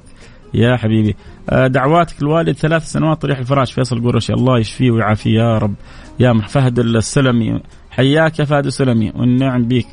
[0.55, 1.17] يا حبيبي.
[1.53, 3.73] دعواتك الوالد ثلاث سنوات طريح الفراش.
[3.73, 5.75] فيصل قرشي الله يشفيه ويعافيه يا رب.
[6.21, 7.61] يا فهد السلمي.
[7.93, 9.87] حياك يا فهد السلمي والنعم بيك.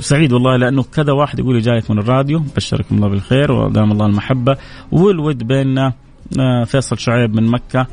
[0.00, 4.06] سعيد والله لأنه كذا واحد يقول لي جايك من الراديو بشركم الله بالخير ودام الله
[4.06, 4.56] المحبة.
[4.92, 5.92] والود بيننا
[6.66, 7.86] فيصل شعيب من مكة.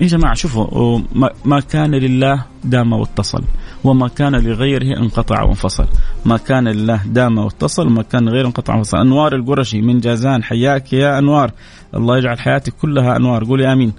[0.00, 1.00] يا جماعة شوفوا
[1.44, 3.42] ما كان لله دام واتصل
[3.84, 5.86] وما كان لغيره انقطع وانفصل.
[6.24, 8.98] ما كان لله دام واتصل وما كان غيره انقطع وانفصل.
[8.98, 11.50] أنوار القرشي من جازان حياك يا أنوار.
[11.94, 13.44] الله يجعل حياتك كلها أنوار.
[13.44, 13.92] قولي آمين.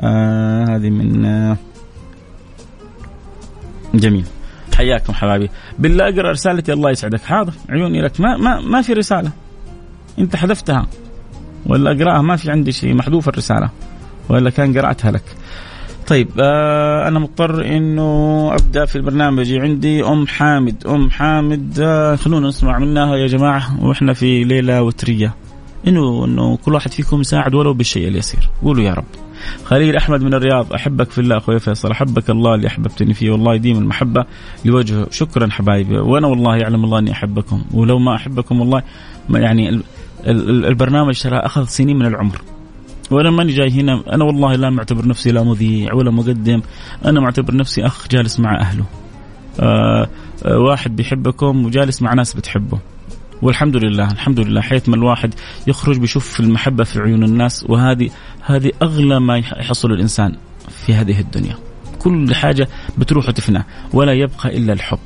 [0.00, 1.56] آه هذه من آه
[3.94, 4.24] جميل.
[4.76, 5.50] حياكم حبايبي.
[5.78, 7.20] بالله أقرأ رسالتي الله يسعدك.
[7.22, 7.52] حاضر.
[7.70, 8.20] عيوني لك.
[8.20, 9.30] ما ما ما في رسالة.
[10.18, 10.86] أنت حذفتها.
[11.66, 12.94] ولا أقرأها ما في عندي شيء.
[12.94, 13.70] محذوف الرسالة.
[14.28, 15.24] ولا كان قرأتها لك.
[16.06, 19.52] طيب آه أنا مضطر إنه أبدأ في البرنامج.
[19.52, 20.86] عندي أم حامد.
[20.86, 23.84] أم حامد آه خلونا نسمع منها يا جماعة.
[23.84, 25.34] وإحنا في ليلة وترية.
[25.88, 28.50] إنه إنه كل واحد فيكم يساعد ولو بالشيء اليسير.
[28.62, 29.04] قولوا يا رب.
[29.64, 33.54] خليل أحمد من الرياض أحبك في الله أخوي فيصل أحبك الله اللي أحببتني فيه والله
[33.54, 34.24] يديم المحبة
[34.64, 35.06] لوجهه.
[35.10, 35.98] شكرا حبايبي.
[35.98, 37.64] وأنا والله يعلم الله إني أحبكم.
[37.74, 38.82] ولو ما أحبكم والله
[39.28, 39.82] ما يعني
[40.26, 42.40] البرنامج ترى أخذ سنين من العمر.
[43.10, 46.62] وأنا ماني جاي هنا أنا والله لا معتبر نفسي لا مذيع ولا مقدم.
[47.04, 48.84] أنا معتبر نفسي أخ جالس مع أهله.
[49.60, 50.08] آه
[50.44, 52.78] آه واحد بيحبكم وجالس مع ناس بتحبه.
[53.42, 55.34] والحمد لله الحمد لله حيث ما الواحد
[55.66, 58.10] يخرج بيشوف المحبة في عيون الناس وهذه
[58.42, 60.36] هذه أغلى ما يحصل الإنسان
[60.68, 61.56] في هذه الدنيا.
[61.98, 64.98] كل حاجة بتروح وتفنى ولا يبقى إلا الحب.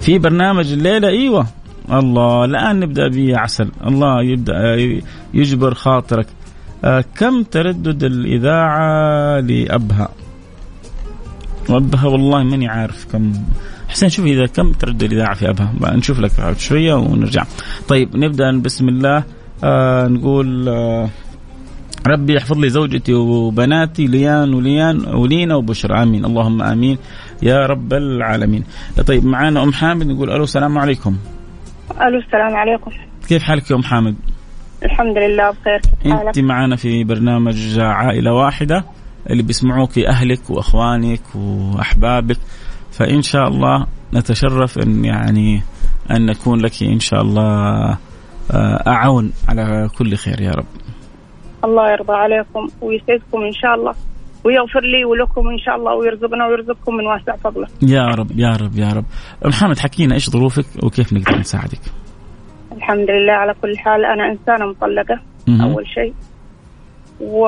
[0.00, 1.46] في برنامج الليلة أيوة.
[1.92, 3.70] الله الآن نبدأ به عسل.
[3.86, 4.76] الله يبدأ
[5.34, 6.26] يجبر خاطرك.
[6.84, 10.08] آه كم تردد الإذاعة لأبها؟
[11.68, 13.32] وأبها والله ماني عارف كم.
[13.88, 15.96] حسين شوف إذا كم ترد الإذاعة في أبها.
[15.96, 17.44] نشوف لك بعد شوية ونرجع.
[17.88, 19.24] طيب نبدأ بسم الله.
[19.64, 21.08] آه نقول آه
[22.06, 26.02] ربي يحفظ لي زوجتي وبناتي ليان وليان ولينا وبشرى.
[26.02, 26.24] آمين.
[26.24, 26.98] اللهم آمين.
[27.42, 28.64] يا رب العالمين.
[29.06, 30.06] طيب معانا أم حامد.
[30.06, 31.16] نقول ألو السلام عليكم.
[32.00, 32.90] ألو السلام عليكم.
[33.28, 34.16] كيف حالك يا أم حامد؟
[34.84, 35.80] الحمد لله بخير.
[36.28, 38.84] أنت معنا في برنامج عائلة واحدة
[39.30, 42.38] اللي بيسمعوك أهلك وأخوانك وأحبابك.
[42.98, 45.62] فإن شاء الله نتشرف إن يعني
[46.10, 47.48] أن نكون لك إن شاء الله
[48.50, 50.66] آه، اعون على كل خير يا رب.
[51.64, 53.94] الله يرضى عليكم ويسعدكم إن شاء الله
[54.44, 57.66] ويغفر لي ولكم إن شاء الله ويرزقنا ويرزقكم من واسع فضله.
[57.82, 59.04] يا رب يا رب يا رب.
[59.44, 61.80] محمد حكينا إيش ظروفك وكيف نقدر نساعدك؟
[62.72, 66.14] الحمد لله على كل حال أنا إنسانة مطلقة أول شيء.
[67.20, 67.46] و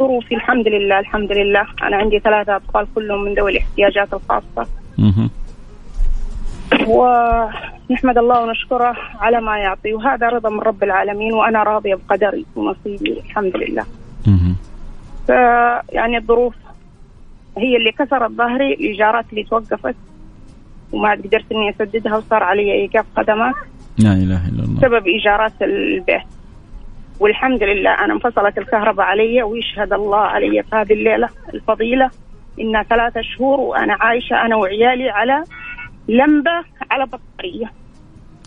[0.00, 1.66] ظروفي الحمد لله الحمد لله.
[1.82, 4.66] أنا عندي ثلاثة أطفال كلهم من ذوي الاحتياجات الخاصة.
[6.86, 9.92] ونحمد الله ونشكره على ما يعطي.
[9.94, 13.84] وهذا رضا من رب العالمين وأنا راضية بقدري ونصيبي الحمد لله.
[15.92, 16.54] يعني الظروف
[17.58, 19.96] هي اللي كسرت ظهري الإيجارات اللي توقفت
[20.92, 23.54] وما قدرت إني أسددها وصار علي إيقاف خدمات
[23.98, 24.78] لا إله إلا الله.
[24.78, 26.22] بسبب إيجارات البيت.
[27.20, 32.10] والحمد لله أنا انفصلت الكهرباء علي ويشهد الله علي في هذه الليلة الفضيلة.
[32.60, 35.44] إنها ثلاثة شهور وأنا عايشة أنا وعيالي على
[36.08, 37.70] لمبة على بطارية.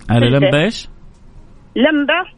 [0.10, 0.88] على لمبة إيش؟
[1.76, 2.30] لمبة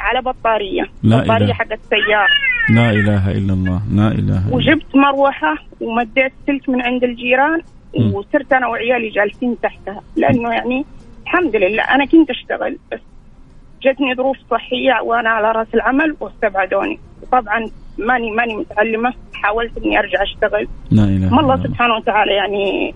[0.00, 0.82] على بطارية.
[1.02, 1.54] لا بطارية إله.
[1.54, 2.28] حق السيارة
[2.74, 7.62] لا إله إلا الله لا إله إلا وجبت مروحة ومديت سلك من عند الجيران
[8.14, 10.00] وصرت أنا وعيالي جالسين تحتها.
[10.16, 10.84] لأنه يعني
[11.22, 13.00] الحمد لله أنا كنت أشتغل بس
[13.82, 16.98] جتني ظروف صحية وأنا على رأس العمل واستبعدوني.
[17.32, 17.58] طبعا
[17.98, 20.68] ماني ماني متعلمة حاولت إني أرجع أشتغل.
[20.90, 21.56] لا إله ما الله.
[21.56, 22.94] سبحانه وتعالى يعني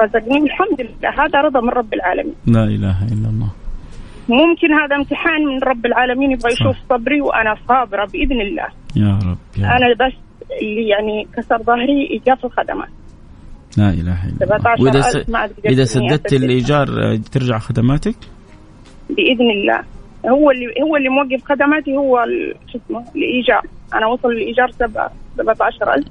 [0.00, 0.40] رزقني.
[0.40, 2.34] والحمد لله هذا رضا من رب العالمين.
[2.46, 3.50] لا إله إلا الله.
[4.28, 8.68] ممكن هذا امتحان من رب العالمين يبغى يشوف صبري وأنا صابرة بإذن الله.
[8.96, 9.72] يا رب يا رب.
[9.76, 10.16] أنا بس
[10.62, 12.88] اللي يعني كسر ظهري إيجاف الخدمات.
[13.78, 14.74] لا إله إلا الله.
[14.80, 15.16] وإذا س...
[15.64, 16.86] إذا سددت الإيجار
[17.32, 18.16] ترجع خدماتك؟
[19.16, 19.80] بإذن الله.
[20.26, 22.24] هو اللي هو اللي موقف خدماتي هو
[22.72, 23.62] شو اسمه الإيجار.
[23.94, 26.04] أنا وصل الإيجار 17000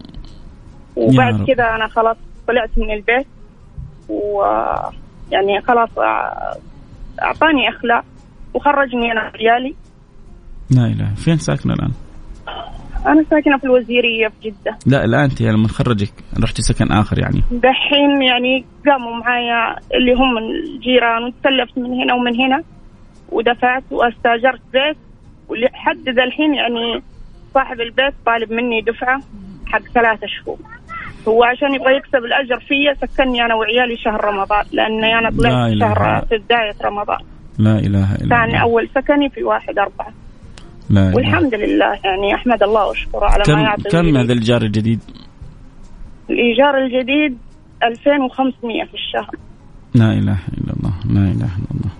[0.95, 3.27] وبعد كذا أنا خلاص طلعت من البيت.
[4.09, 5.89] ويعني خلاص
[7.21, 8.03] أعطاني أخلاق
[8.53, 9.75] وخرجني أنا عيالي
[10.71, 11.15] لا إله.
[11.15, 11.91] فين ساكنة الآن؟
[13.07, 14.77] أنا ساكنة في الوزيرية في جدة.
[14.85, 17.41] لا لا أنت لما خرجك رحتي سكن آخر يعني.
[17.51, 22.63] دحين يعني قاموا معايا اللي هم الجيران وتسلفت من هنا ومن هنا.
[23.31, 24.97] ودفعت واستاجرت بيت.
[25.47, 27.03] ولحد ذا الحين يعني
[27.53, 29.21] صاحب البيت طالب مني دفعة
[29.65, 30.57] حق ثلاثة شهور.
[31.27, 36.25] هو عشان يبغى يكسب الأجر فيا سكنني أنا وعيالي شهر رمضان لاني أنا طلعت شهر
[36.29, 37.19] في بداية رمضان.
[37.59, 38.29] لا إله إلا الله.
[38.29, 40.13] ثاني أول سكني في واحد أربعة.
[40.89, 44.99] لا والحمد لله يعني أحمد الله وأشكره على كم ما يعطي كم هذا الإيجار الجديد؟
[46.29, 47.37] الإيجار الجديد
[47.83, 49.35] 2500 في الشهر.
[49.95, 51.91] لا إله إلا الله لا إله إلا الله.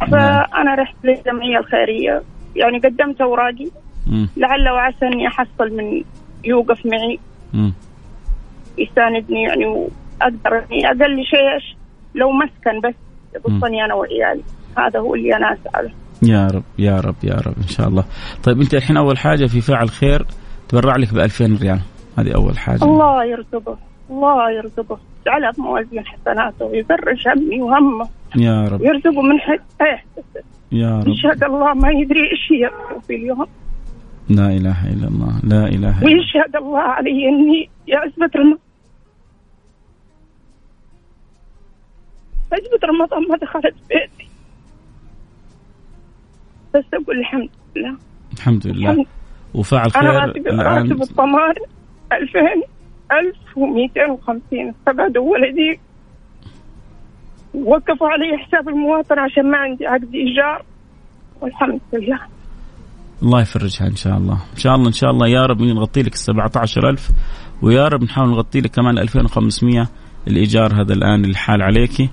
[0.00, 2.22] فأنا رحت للجمعية الخيرية.
[2.56, 3.68] يعني قدمت أوراقي.
[4.36, 6.02] لعل وعسى اني أحصل من
[6.44, 7.18] يوقف معي.
[8.78, 11.76] يساندني يعني وأقدر اني أقل شيء
[12.14, 12.94] لو مسكن بس.
[13.36, 14.42] يضبطني أنا وعيالي.
[14.78, 15.90] هذا هو اللي أنا اسعى له
[16.22, 18.04] يا رب يا رب يا رب إن شاء الله.
[18.44, 20.26] طيب أنت الحين أول حاجة في فاعل خير
[20.68, 21.80] تبرع لك ب 2000 ريال.
[22.18, 22.84] هذه أول حاجة.
[22.84, 23.78] الله يرزقه.
[24.10, 24.98] الله يرزقه.
[25.52, 28.08] في موازين حسناته ويفرج همي وهمه.
[28.36, 28.82] يا رب.
[28.82, 31.08] يرزقه من حيث يحتسب يا رب.
[31.08, 33.46] يشهد الله ما يدري إيش يرزقه في اليوم.
[34.28, 36.04] لا إله إلا الله لا إله إلا الله.
[36.04, 38.58] ويشهد الله علي إني يا عزبة رمضان.
[42.52, 44.28] عزبة رمضان ما دخلت بيتي.
[46.74, 47.96] بس أقول الحمد لله.
[48.32, 48.90] الحمد لله.
[48.90, 49.06] الحمد.
[49.54, 51.60] وفعل خير أنا راتب الطماري
[52.12, 52.62] 2000
[53.12, 55.80] 1250 استبعدوا ولدي.
[57.54, 60.64] وقفوا علي حساب المواطن عشان ما عندي عقد إيجار.
[61.40, 62.20] والحمد لله.
[63.22, 64.38] الله يفرجها إن شاء الله.
[64.52, 65.28] إن شاء الله إن شاء الله.
[65.28, 67.10] يا رب نغطي لك ال 17000
[67.62, 69.88] ويا رب نحاول نغطي لك كمان 2500
[70.28, 72.10] الإيجار هذا الآن الحال عليك.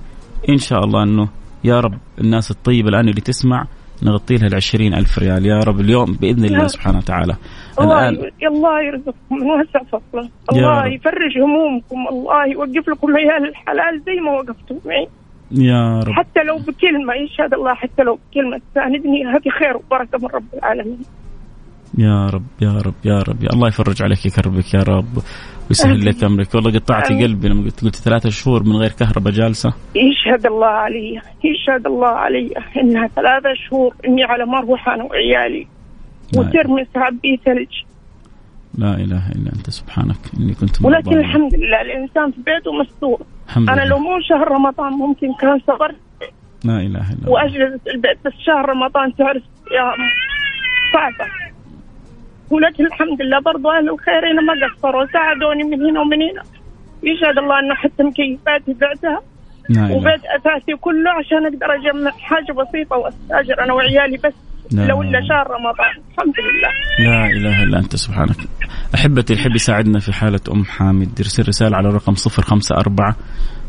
[0.49, 1.29] إن شاء الله إنه
[1.63, 3.67] يا رب الناس الطيبة الآن اللي تسمع
[4.03, 5.45] نغطي لها ال ألف ريال.
[5.45, 7.35] يا رب اليوم بإذن الله سبحانه وتعالى.
[7.79, 9.35] الله الآن الله يرزقكم.
[9.35, 10.29] من وسع فضله.
[10.51, 11.99] الله يفرج همومكم.
[12.11, 15.07] الله يوقف لكم عيال الحلال زي ما وقفتوا معي
[15.51, 16.13] يا رب.
[16.13, 20.99] حتى لو بكلمة يشهد الله حتى لو بكلمة تساندني هذه خير وبركة من رب العالمين.
[21.97, 23.43] يا رب يا رب يا رب.
[23.43, 25.13] يا الله يفرج عليك كربك يا رب.
[25.69, 26.55] ويسهل لك أمرك.
[26.55, 29.73] والله قطعتي قلبي لما قلت قلت ثلاثة شهور من غير كهرباء جالسة.
[29.95, 31.21] يشهد الله علي.
[31.43, 32.53] يشهد الله علي.
[32.77, 35.67] إنها ثلاثة شهور إني على مروحة أنا وعيالي.
[36.37, 37.73] وترمس عبي ثلج.
[38.77, 39.69] لا إله إلا أنت.
[39.69, 40.17] سبحانك.
[40.39, 43.21] إني كنت ولكن الحمد لله الإنسان في بيته مستور.
[43.47, 43.89] الحمد أنا لله.
[43.89, 45.95] لو مو شهر رمضان ممكن كان صبرت
[46.63, 47.29] لا إله إلا الله.
[47.29, 49.93] وأجلس البيت بس شهر رمضان تعرف يا
[50.93, 51.44] صعبة.
[52.49, 56.43] ولكن الحمد لله برضو أهل الخير هنا ما قصروا ساعدوني من هنا ومن هنا.
[57.03, 59.21] يشهد الله أنه حتى مكيفاتي بعتها.
[59.95, 64.33] وبيت اثاثي كله عشان أقدر أجمع حاجة بسيطة وأستأجر أنا وعيالي بس
[64.71, 64.85] لا.
[64.85, 65.95] لو إلا شهر رمضان.
[66.11, 66.69] الحمد لله.
[66.99, 68.35] لا إله إلا أنت سبحانك.
[68.95, 71.19] أحبتي الحب يساعدنا في حالة أم حامد.
[71.19, 73.15] يرسل رسالة على الرقم 054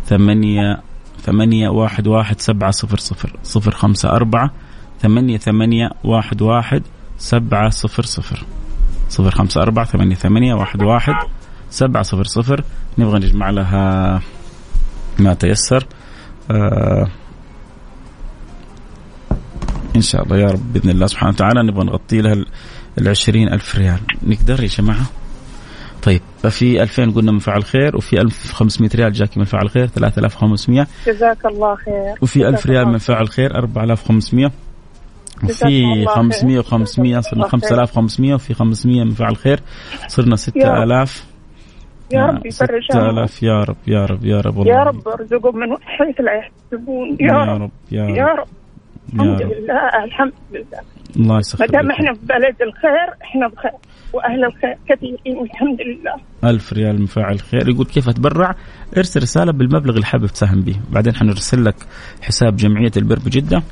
[0.05, 0.79] ثمانية
[1.19, 4.51] ثمانية واحد واحد سبعة صفر صفر صفر خمسة أربعة
[4.99, 6.83] ثمانية ثمانية واحد واحد
[7.17, 8.45] سبعة صفر صفر.
[9.09, 11.15] صفر خمسة أربعة ثمانية ثمانية واحد واحد
[11.71, 12.65] سبعة صفر صفر.
[12.99, 14.21] نبغى نجمع لها
[15.19, 15.87] ما تيسر.
[16.51, 17.09] آه
[19.97, 22.45] إن شاء الله يا رب بإذن الله سبحانه وتعالى نبغى نغطي لها
[22.99, 24.01] العشرين ألف ريال.
[24.23, 25.07] نقدر يا جماعة؟
[26.03, 30.87] طيب في 2000 قلنا من فعل خير وفي 1500 ريال جاك من فعل خير 3500
[31.07, 32.15] جزاك الله خير.
[32.23, 33.59] وفي 1000 ريال من فعل خير.
[33.59, 34.53] 4500
[35.45, 39.61] وفي 500 و500 صرنا 5500 وفي 500 من فعل خير
[40.09, 41.27] صرنا 6000
[42.13, 44.75] يا رب يفرج 6000 يا رب يا رب يا رب والله.
[44.75, 47.71] يا رب أرزقهم من حيث لا يحتسبون يا, يا رب.
[47.93, 48.47] يا رب, يا رب.
[49.15, 50.81] الحمد لله الحمد لله.
[51.17, 53.73] الله يسخر ما دام إحنا في بلد الخير إحنا بخير.
[54.13, 56.15] وأهل الخير كثيرين والحمد لله.
[56.51, 57.69] ألف ريال من فاعل خير.
[57.69, 58.55] يقول كيف أتبرع؟
[58.97, 60.77] ارسل رسالة بالمبلغ اللي حابب تساهم به.
[60.93, 61.77] بعدين حنرسل لك
[62.23, 63.63] حساب جمعية البر بجدة.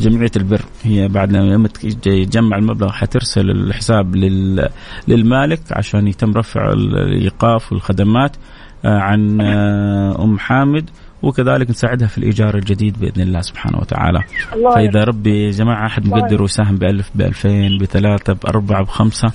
[0.00, 4.68] جمعية البر هي بعد لما يتجمع المبلغ حترسل الحساب لل...
[5.08, 8.36] للمالك عشان يتم رفع الإيقاف والخدمات
[8.84, 10.90] آه، عن آه، أم حامد
[11.22, 14.20] وكذلك نساعدها في الإيجار الجديد بإذن الله سبحانه وتعالى.
[14.52, 19.32] الله فإذا ربي يا جماعة أحد مقدر ويساهم ب 1000 ب 2000 بثلاثة بأربعة بخمسة.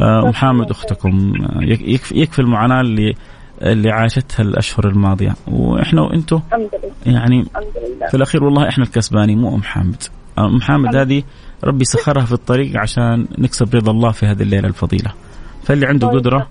[0.00, 3.14] آه، ام حامد أختكم يكفي, يكفي المعاناة اللي
[3.62, 5.34] اللي عاشتها الأشهر الماضية.
[5.46, 6.40] وإحنا وأنتم
[7.06, 7.44] يعني.
[8.10, 10.02] في الأخير والله إحنا الكسبانين مو ام حامد
[10.38, 11.22] ام حامد هذه
[11.64, 15.12] ربي سخرها في الطريق عشان نكسب رضا الله في هذه الليلة الفضيلة.
[15.64, 16.48] فاللي عنده قدرة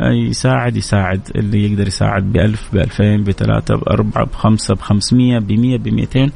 [0.00, 1.20] يساعد يساعد.
[1.36, 5.38] اللي يقدر يساعد ب 1000 ب 2000 ب 3 ب 4 ب 5 ب 500
[5.38, 6.30] ب 100 ب 200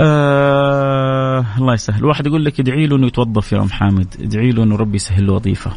[0.00, 2.04] آه الله يسهل.
[2.04, 4.14] واحد يقول لك ادعي له إنه يتوظف يا أم حامد.
[4.20, 5.70] ادعي له إنه ربي يسهل له وظيفة.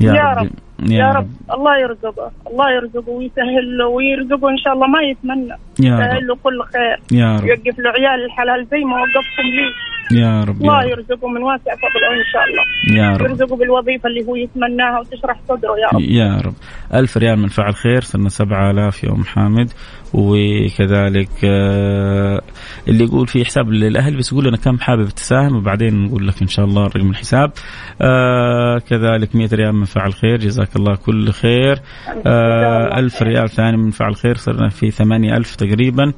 [0.00, 0.50] يا, يا رب, رب.
[0.90, 1.16] يا, يا رب.
[1.16, 1.58] رب.
[1.58, 2.30] الله يرزقه.
[2.46, 4.86] الله يرزقه ويسهل له ويرزقه إن شاء الله.
[4.86, 5.56] ما يتمنى.
[5.80, 7.18] يا يسهل له كل خير.
[7.20, 7.44] يا رب.
[7.44, 9.68] يوقف له عيال الحلال زي ما وقفتم لي.
[10.12, 12.64] يا رب الله يرزقه من واسع فضله إن شاء الله.
[13.02, 13.30] يا رب.
[13.30, 16.00] يرزقه بالوظيفة اللي هو يتمناها وتشرح صدره يا رب.
[16.00, 16.54] يا رب.
[16.94, 19.70] ألف ريال من فعل خير صرنا سبعة آلاف يوم حامد.
[20.16, 22.42] وكذلك آه،
[22.88, 26.48] اللي يقول في حساب للأهل بس يقول أنا كم حابب تساهم وبعدين نقول لك إن
[26.48, 27.52] شاء الله رقم الحساب.
[28.00, 31.80] آه كذلك 100 ريال من فعل خير جزاك الله كل خير.
[32.26, 36.12] آه 1000 ريال ثاني من فعل خير صرنا في 8000 تقريبا.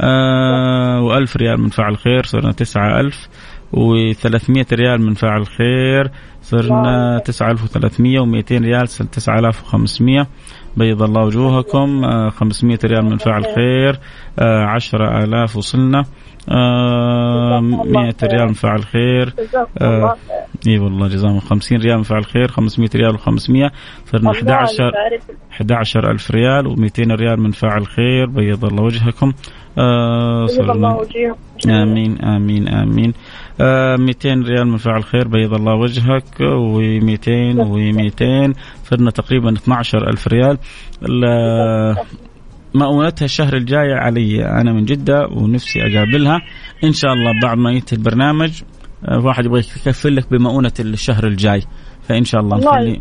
[0.00, 3.28] آه و1000 ريال من فعل خير صرنا 9000
[3.72, 6.10] و300 ريال من فاعل خير
[6.42, 10.26] صرنا 9300 و200 ريال 9500
[10.78, 14.00] بيض الله وجوهكم 500 آه، ريال من فاعل خير
[14.38, 16.04] 10000 آه، وصلنا
[16.48, 16.54] 100
[18.22, 19.34] آه، ريال من فاعل خير
[20.66, 23.70] إي والله جزاهم 50 ريال من فاعل خير 500 ريال و500
[24.06, 24.92] صرنا 11
[25.60, 29.32] 11000 ريال و200 ريال من فاعل خير بيض الله وجهكم
[31.00, 31.70] وجهكم.
[31.70, 33.12] آمين آمين آمين.
[33.60, 40.58] 200 ريال من فعل خير بيض الله وجهك و200 و200 صرنا تقريبا 12 ألف ريال.
[42.74, 46.40] مؤونتها الشهر الجاي علي أنا من جدة ونفسي أقابلها
[46.84, 48.62] إن شاء الله بعد ما ينتهي البرنامج
[49.04, 51.62] آه، واحد يبغى يكفل لك بمؤونة الشهر الجاي.
[52.02, 53.00] فإن شاء الله نخلي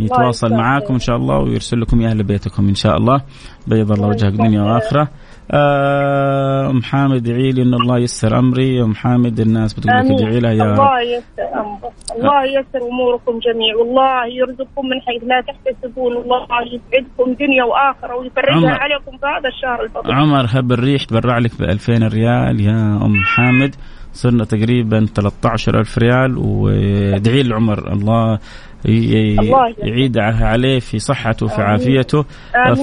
[0.00, 3.22] يتواصل معاكم إن شاء الله ويرسل لكم أهل بيتكم إن شاء الله.
[3.66, 5.02] بيض الله وجهك دنيا وآخرة.
[5.02, 5.08] آه،
[5.50, 8.82] أم حامد ادعي لي إن الله يسر أمري.
[8.82, 11.92] أم حامد الناس بتقول لك ادعي لها يا الله يسر أمرك.
[12.16, 16.16] الله يسر أموركم جميع والله يرزقكم من حيث لا تحتسبون.
[16.16, 21.50] والله يسعدكم دنيا وآخرة ويفرجها عليكم في هذا الشهر الفضيل عمر هب الريح تبرع لك
[21.58, 23.74] ب 2000 ريال يا أم حامد.
[24.12, 26.38] صرنا تقريبا 13000 ريال.
[26.38, 28.38] وادعي لعمر الله
[28.86, 32.24] يعيدها عليه في صحته وفي عافيته.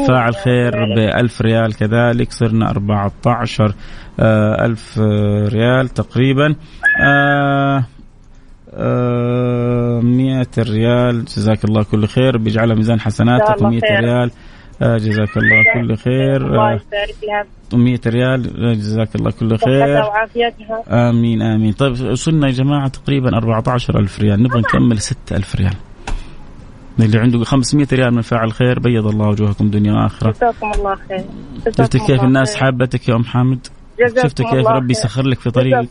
[0.07, 2.31] فاعل خير بألف ريال كذلك.
[2.31, 3.73] صرنا 14
[4.19, 4.99] آه، ألف
[5.53, 6.55] ريال تقريبا.
[7.05, 7.83] آه،
[8.73, 11.25] آه، مئة ريال.
[11.25, 12.37] جزاك الله كل خير.
[12.37, 14.31] بيجعلها ميزان حسناتك و100 ريال.
[14.81, 16.47] آه جزاك الله كل خير.
[16.47, 16.83] الله يبارك
[17.23, 18.65] لها 100 ريال.
[18.65, 20.03] آه جزاك الله كل خير.
[20.89, 21.71] آمين آمين.
[21.71, 24.43] طيب وصلنا يا جماعة تقريبا 14000 ريال.
[24.43, 25.73] نبغى نكمل 6000 ريال.
[26.99, 30.31] اللي عنده 500 ريال من فاعل خير بيض الله وجوهكم دنيا وآخرة.
[30.31, 31.23] جزاكم الله خير.
[31.77, 33.67] شفتي كيف الناس حابتك يا أم حامد؟
[34.23, 35.89] شفتي كيف ربي يسخر لك في طريقك؟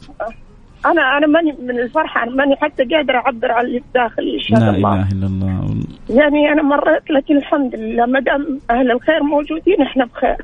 [0.86, 4.60] أنا أنا ماني من الفرحة أنا ماني حتى قادره أعبر عن اللي داخلي إن شاء
[4.60, 4.94] لا الله.
[4.94, 5.74] لا إله إلا الله.
[6.10, 10.36] يعني أنا مريت لكن الحمد لله ما دام أهل الخير موجودين إحنا بخير.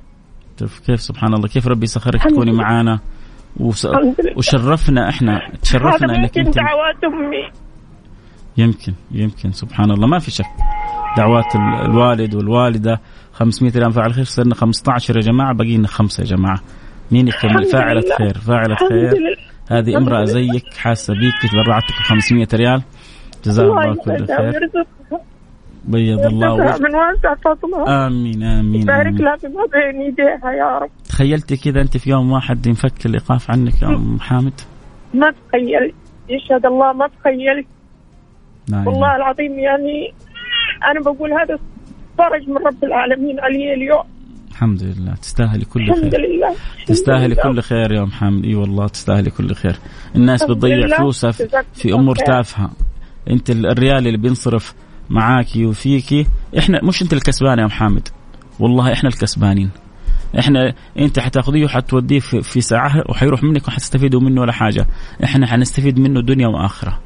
[0.61, 1.49] شوف كيف سبحان الله.
[1.49, 3.01] كيف ربي يسخرك تكوني معانا؟
[3.61, 3.89] وس...
[4.37, 7.68] وشرفنا إحنا تشرفنا إنك أنت دعوات أمي.
[8.59, 10.07] يمكن يمكن سبحان الله.
[10.07, 10.45] ما في شك.
[11.17, 13.01] دعوات الوالد والوالدة
[13.33, 16.61] 500 ريال فاعل خير صرنا 15 يا جماعة باقي لنا خمسة يا جماعة.
[17.11, 19.39] مين يكمل فاعلة خير؟ فاعلة خير.
[19.71, 22.83] هذه امرأة زيك حاسة بيك تبرعت 500 ريال.
[23.45, 24.71] جزاها الله كل خير.
[25.85, 30.91] بيض الله وجهك من واسع فضله آمين آمين بارك لها بما بين يديها يا رب.
[31.09, 34.61] تخيلتي كذا أنت في يوم واحد ينفك الإيقاف عنك يا أم حامد؟
[35.15, 35.95] ما تخيلت
[36.29, 37.67] يشهد الله ما تخيلت.
[38.73, 40.13] والله العظيم يعني
[40.91, 41.59] أنا بقول هذا
[42.19, 44.05] فرج من رب العالمين علي اليوم.
[44.51, 45.15] الحمد لله.
[45.15, 45.97] تستاهلي كل خير.
[45.97, 46.55] الحمد لله.
[46.87, 48.45] تستاهلي كل خير يا محمد.
[48.45, 49.77] إي والله تستاهلي كل خير.
[50.17, 51.31] الناس بتضيع فلوسها
[51.75, 52.71] في أمور تافهة.
[53.31, 54.75] أنت الريال اللي بينصرف
[55.11, 56.27] معاكي وفيكي
[56.59, 58.09] إحنا مش أنت الكسبان يا محمد.
[58.61, 59.71] والله إحنا الكسبانين.
[60.39, 64.87] إحنا أنت حتاخذيه وحتوديه في, في ساعة وحيروح منك وحتستفيدوا منه ولا حاجة.
[65.25, 67.01] إحنا حنستفيد منه دنيا وآخرة.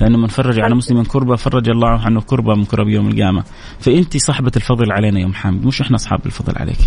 [0.00, 3.44] لأنه من فرج على مسلم كربة فرج الله عنه كربة من كرب يوم القيامة.
[3.80, 6.78] فأنت صاحبة الفضل علينا يا محمد مش إحنا أصحاب الفضل عليك.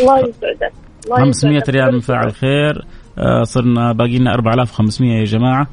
[0.00, 0.72] الله يسعدك
[1.10, 2.84] 500 ريال من فاعل خير.
[3.18, 5.66] آه صرنا باقي لنا 4500 يا جماعة.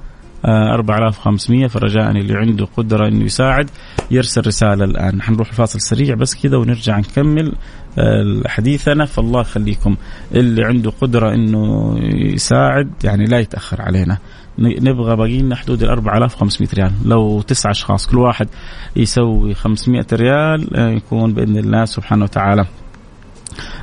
[0.45, 3.69] آه 4500 فرجاء اللي عنده قدرة إنه يساعد
[4.11, 5.21] يرسل رسالة الآن.
[5.21, 7.53] حنروح الفاصل سريع بس كذا ونرجع نكمل
[7.99, 9.05] آه حديثنا.
[9.05, 9.95] فالله يخليكم
[10.35, 11.95] اللي عنده قدرة إنه
[12.33, 14.17] يساعد يعني لا يتأخر علينا.
[14.61, 16.91] نبغى باقي لنا حدود ال 4500 ريال.
[17.05, 18.47] لو تسعة أشخاص كل واحد
[18.95, 22.65] يسوي 500 ريال آه، يكون بإذن الله سبحانه وتعالى.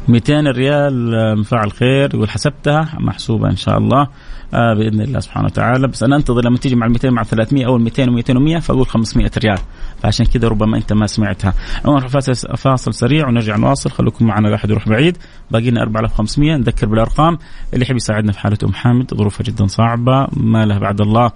[0.09, 2.14] 200 ريال آه، مفاعل خير.
[2.14, 4.09] يقول حسبتها محسوبة إن شاء الله.
[4.55, 5.89] آه بإذن الله سبحانه وتعالى.
[5.89, 8.87] بس أنا أنتظر لما تيجي مع ال 200 مع 300 أو 200 و200 و100 فأقول
[8.87, 9.59] 500 ريال.
[10.03, 11.55] فعشان كذا ربما أنت ما سمعتها.
[11.85, 13.91] عمر فاصل فاصل سريع ونرجع نواصل.
[13.91, 15.19] خليكم معنا لا أحد يروح بعيد.
[15.51, 17.39] باقي لنا 4500 نذكر بالأرقام.
[17.75, 20.27] اللي يحب يساعدنا في حالة أم حامد ظروفها جدا صعبة.
[20.33, 21.31] ما له بعد الله.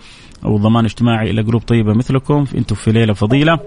[0.45, 2.45] أو ضمان اجتماعي إلى جروب طيبة مثلكم.
[2.57, 3.59] أنتم في ليلة فضيلة.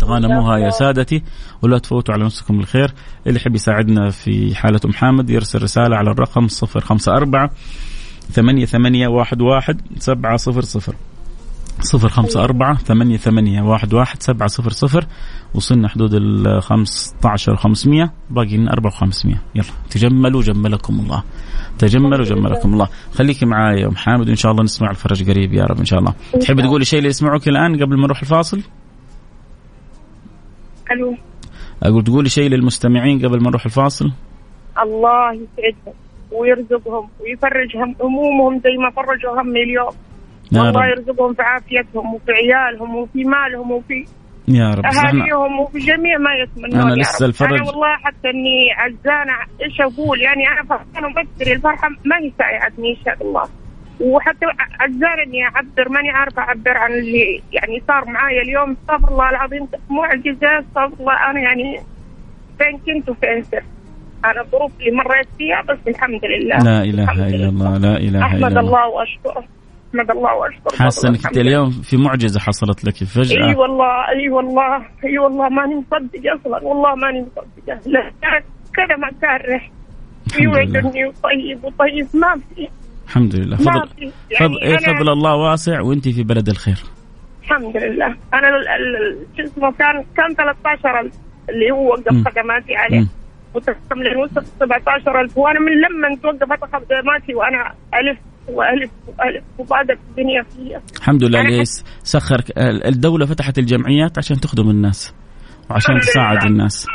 [0.00, 1.22] تغانموها يا سادتي.
[1.62, 2.92] ولا تفوتوا على نفسكم الخير.
[3.26, 7.50] اللي يحب يساعدنا في حالة أم حامد يرسل رسالة على الرقم 054
[8.30, 10.94] ثمانية ثمانية واحد واحد سبعة صفر صفر.
[11.80, 15.06] صفر خمسة أربعة ثمانية ثمانية واحد واحد سبعة صفر صفر.
[15.54, 21.22] وصلنا حدود ال 15 وخمسمية باقي لنا 4500 يلا تجملوا جملكم الله.
[21.78, 22.88] تجملوا جملكم الله.
[23.14, 25.98] خليكي معايا يا ام حامد وإن شاء الله نسمع الفرج قريب يا رب إن شاء
[25.98, 26.14] الله.
[26.40, 28.60] تحبي تقولي شيء اللي يسمعوك الآن قبل ما نروح الفاصل؟
[30.92, 31.16] ألو.
[31.82, 34.12] أقول تقولي شيء للمستمعين قبل ما نروح الفاصل؟
[34.82, 35.94] الله يسعدهم
[36.34, 39.94] ويرزقهم ويفرج هم همومهم زي ما فرجوا همي اليوم
[40.52, 44.04] الله يرزقهم في عافيتهم وفي عيالهم وفي مالهم وفي
[44.48, 44.84] يا رب.
[44.84, 46.80] أهاليهم وفي جميع ما يتمنون.
[46.80, 49.32] أنا لسه الفرج أنا والله حتى إني عزانة
[49.62, 53.42] إيش أقول؟ يعني أنا فرحانة وبكثر الفرحة ما هي ساعدني إن شاء الله.
[54.00, 54.46] وحتى
[54.80, 58.70] عزانة إني أعبر ماني عارفة أعبر عن اللي يعني صار معايا اليوم.
[58.70, 60.58] استغفر الله العظيم معجزة.
[60.58, 61.30] استغفر الله.
[61.30, 61.80] أنا يعني
[62.58, 63.73] فين كنت وفين صرت.
[64.24, 66.58] على الظروف اللي مريت فيها بس الحمد لله.
[66.58, 68.88] لا إله إلا الله لا إله إلا الله أحمد الله.
[68.88, 69.44] وأشكره.
[69.90, 73.48] أحمد الله وأشكره حاسة إنك أنت اليوم في معجزة حصلت لك فجأة.
[73.48, 78.10] أي والله أي والله أي والله ماني مصدقه أصلا والله ماني مصدقه لا
[78.74, 79.70] كذا ما كان رح
[80.40, 82.06] يوعدني وطيب وطيب.
[82.14, 82.68] ما في.
[83.06, 83.56] الحمد لله.
[83.56, 86.78] فضل يعني فضل, إيه فضل الله واسع وأنت في بلد الخير.
[87.42, 88.06] الحمد لله.
[88.34, 88.48] أنا
[89.36, 91.12] شو اسمه كان كان 13000
[91.50, 93.06] اللي هو وقف خدماتي عليه.
[93.54, 100.82] وتستمر وصلت 17000 وأنا من لما توقفت خدماتي وأنا ألف وألف وألف وبعدت الدنيا فيها.
[100.96, 101.64] الحمد لله اللي
[102.02, 102.42] سخر.
[102.58, 105.14] الدولة فتحت الجمعيات عشان تخدم الناس
[105.70, 106.86] وعشان تساعد الناس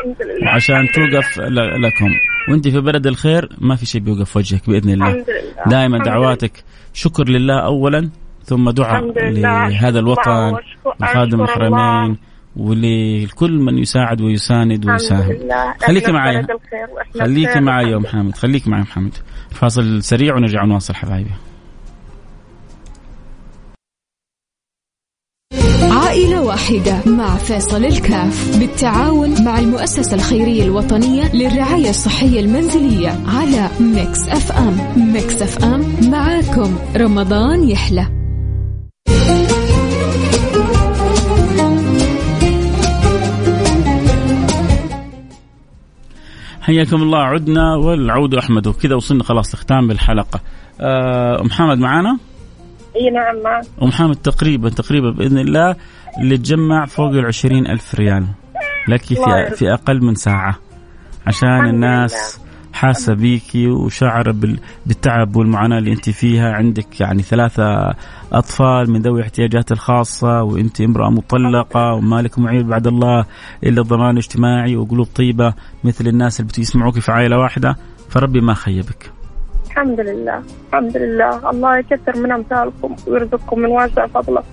[0.46, 1.40] وعشان توقف
[1.86, 2.10] لكم.
[2.50, 5.26] وأنت في بلد الخير ما في شيء بيوقف وجهك بإذن الله.
[5.68, 6.64] دائما دعواتك.
[6.94, 8.10] شكر لله اولا
[8.44, 12.18] ثم دعاء لهذا الوطن وخادم الحرمين
[12.60, 15.38] ولكل من يساعد ويساند ويساهم.
[15.82, 16.48] خليكي معي.
[17.20, 18.36] خليكي معي يا أم حامد.
[18.36, 19.14] خليكي معي يا محمد
[19.52, 21.32] فاصل سريع ونرجع نواصل حبايبي.
[25.82, 28.60] عائلة واحدة مع فيصل الكاف.
[28.60, 34.78] بالتعاون مع المؤسسة الخيرية الوطنية للرعاية الصحية المنزلية على ميكس أف أم.
[35.14, 36.76] ميكس أف أم معاكم.
[36.96, 38.19] رمضان يحلى.
[46.70, 47.20] حياكم الله.
[47.20, 48.68] عدنا والعود أحمد.
[48.68, 50.40] وكذا وصلنا خلاص لختام الحلقة.
[50.82, 52.18] أه محمد معانا؟
[52.96, 55.76] إي نعم معك ومحمد تقريبا تقريبا بإذن الله
[56.22, 57.26] اللي تجمع فوق ال
[57.68, 58.28] ألف ريال.
[58.88, 59.16] لك في
[59.56, 60.56] في أقل من ساعة.
[61.28, 62.40] عشان الناس
[62.80, 64.32] حاسة بيكي وشعر
[64.86, 66.52] بالتعب والمعاناة اللي انت فيها.
[66.54, 67.96] عندك يعني ثلاثة
[68.34, 73.26] أطفال من ذوي الاحتياجات الخاصة وانت امرأة مطلقة وما لك معين بعد الله
[73.64, 75.54] إلا الضمان الاجتماعي وقلوب طيبة
[75.84, 77.76] مثل الناس اللي بتسمعوك في عائلة واحدة.
[78.10, 79.12] فربي ما خيبك.
[79.66, 80.44] الحمد لله.
[80.70, 81.50] الحمد لله.
[81.50, 84.44] الله يكثر من أمثالكم ويرزقكم من واسع فضله.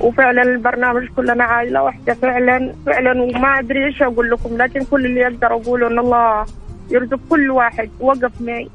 [0.00, 4.56] وفعلا البرنامج كلنا عائلة واحدة فعلا فعلا وما أدري إيش أقول لكم.
[4.56, 6.44] لكن كل اللي أقدر أقوله إن الله
[6.90, 8.68] يرزق كل واحد وقف معي.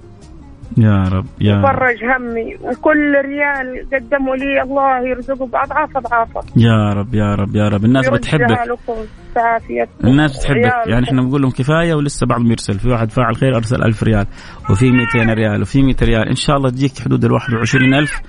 [0.78, 1.62] يا رب يا رب.
[1.62, 2.55] فرج همي.
[2.62, 7.86] وكل ريال قدموا لي الله يرزقه بأضعاف اضعافه يا رب يا رب يا رب.
[7.86, 8.60] الناس بتحبك.
[10.03, 10.74] الناس بتحبك.
[10.88, 14.26] يعني إحنا بنقول لهم كفاية ولسه بعضهم يرسل في واحد فاعل خير أرسل ألف ريال.
[14.70, 16.28] وفي 200 ريال وفي 100 ريال.
[16.28, 18.22] إن شاء الله تجيك حدود ال 21000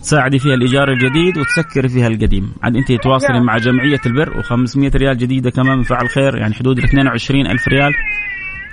[0.00, 2.52] تساعدي فيها الإيجار الجديد وتسكري فيها القديم.
[2.62, 4.42] عاد أنت تواصلي مع جمعية البر.
[4.42, 6.36] و500 ريال جديدة كمان من فعل خير.
[6.36, 7.92] يعني حدود ال 22000 ريال.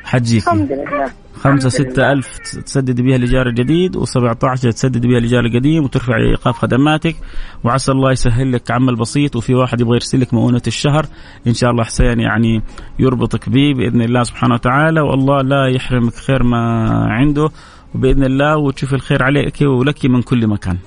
[0.03, 1.11] حجيك الحمد لله.
[1.33, 7.15] خمسة ستة ألف تسدد بها الإيجار الجديد و17 تسدد بها الإيجار القديم وترفع إيقاف خدماتك.
[7.63, 11.05] وعسى الله يسهل لك عمل بسيط وفي واحد يبغى يرسل لك مؤونة الشهر.
[11.47, 12.61] إن شاء الله حسين يعني
[12.99, 15.01] يربطك به بإذن الله سبحانه وتعالى.
[15.01, 17.49] والله لا يحرمك خير ما عنده
[17.95, 20.77] وبإذن الله وتشوف الخير عليك ولك من كل مكان.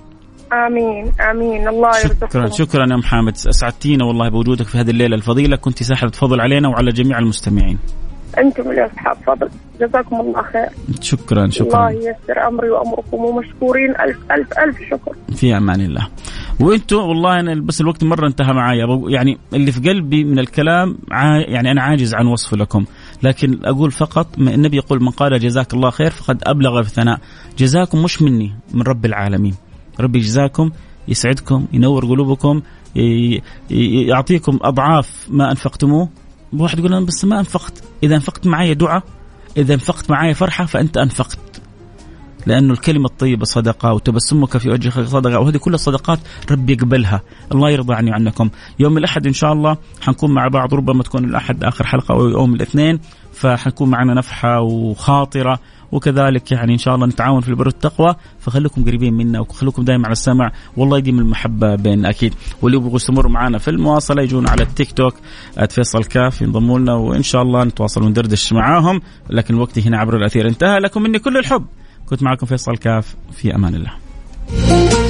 [0.52, 1.68] آمين آمين.
[1.68, 2.28] الله يرزقكم.
[2.28, 3.32] شكرا شكرا يا محمد.
[3.32, 5.56] أسعدتينا والله بوجودك في هذه الليلة الفضيلة.
[5.56, 7.78] كنت ساحبه فضل علينا وعلى جميع المستمعين.
[8.38, 9.48] أنتم اللي أصحاب فضل.
[9.80, 10.68] جزاكم الله خير.
[11.00, 11.88] شكرا شكرا.
[11.88, 13.90] الله ييسر أمري وأمركم ومشكورين.
[13.90, 15.16] ألف ألف ألف شكر.
[15.36, 16.08] في أمان الله.
[16.60, 18.86] وأنتم والله أنا بس الوقت مرة انتهى معايا.
[19.08, 20.98] يعني اللي في قلبي من الكلام
[21.48, 22.84] يعني أنا عاجز عن وصفه لكم.
[23.22, 27.18] لكن أقول فقط النبي يقول من قال جزاك الله خير فقد أبلغ في الثناء.
[27.58, 29.54] جزاكم مش مني من رب العالمين.
[30.00, 30.70] ربي يجزاكم
[31.08, 32.62] يسعدكم ينور قلوبكم
[34.08, 36.08] يعطيكم أضعاف ما أنفقتموه.
[36.52, 37.84] واحد يقول أنا بس ما أنفقت.
[38.02, 39.02] إذا أنفقت معي دعاء
[39.56, 41.38] إذا أنفقت معي فرحة فأنت أنفقت.
[42.46, 46.18] لأنه الكلمة الطيبة صدقة وتبسمك في وجهك صدقة وهذه كل الصدقات
[46.50, 47.20] ربي يقبلها.
[47.52, 51.64] الله يرضى عني عنكم يوم الأحد إن شاء الله حنكون مع بعض ربما تكون الأحد
[51.64, 53.00] آخر حلقة أو يوم الاثنين
[53.32, 55.58] فحنكون معنا نفحة وخاطرة
[55.92, 60.12] وكذلك يعني إن شاء الله نتعاون في البر والتقوى فخليكم قريبين منا وخليكم دائما على
[60.12, 62.34] السمع والله يديم المحبة بين أكيد.
[62.62, 65.14] واللي يبغوا يستمروا معنا في المواصلة يجون على التيك توك
[65.70, 69.00] @فيصل كاف ينضموا لنا وإن شاء الله نتواصل وندردش معاهم.
[69.30, 70.78] لكن الوقت هنا عبر الأثير انتهى.
[70.78, 71.66] لكم مني كل الحب.
[72.06, 75.01] كنت معكم فيصل كاف في أمان الله.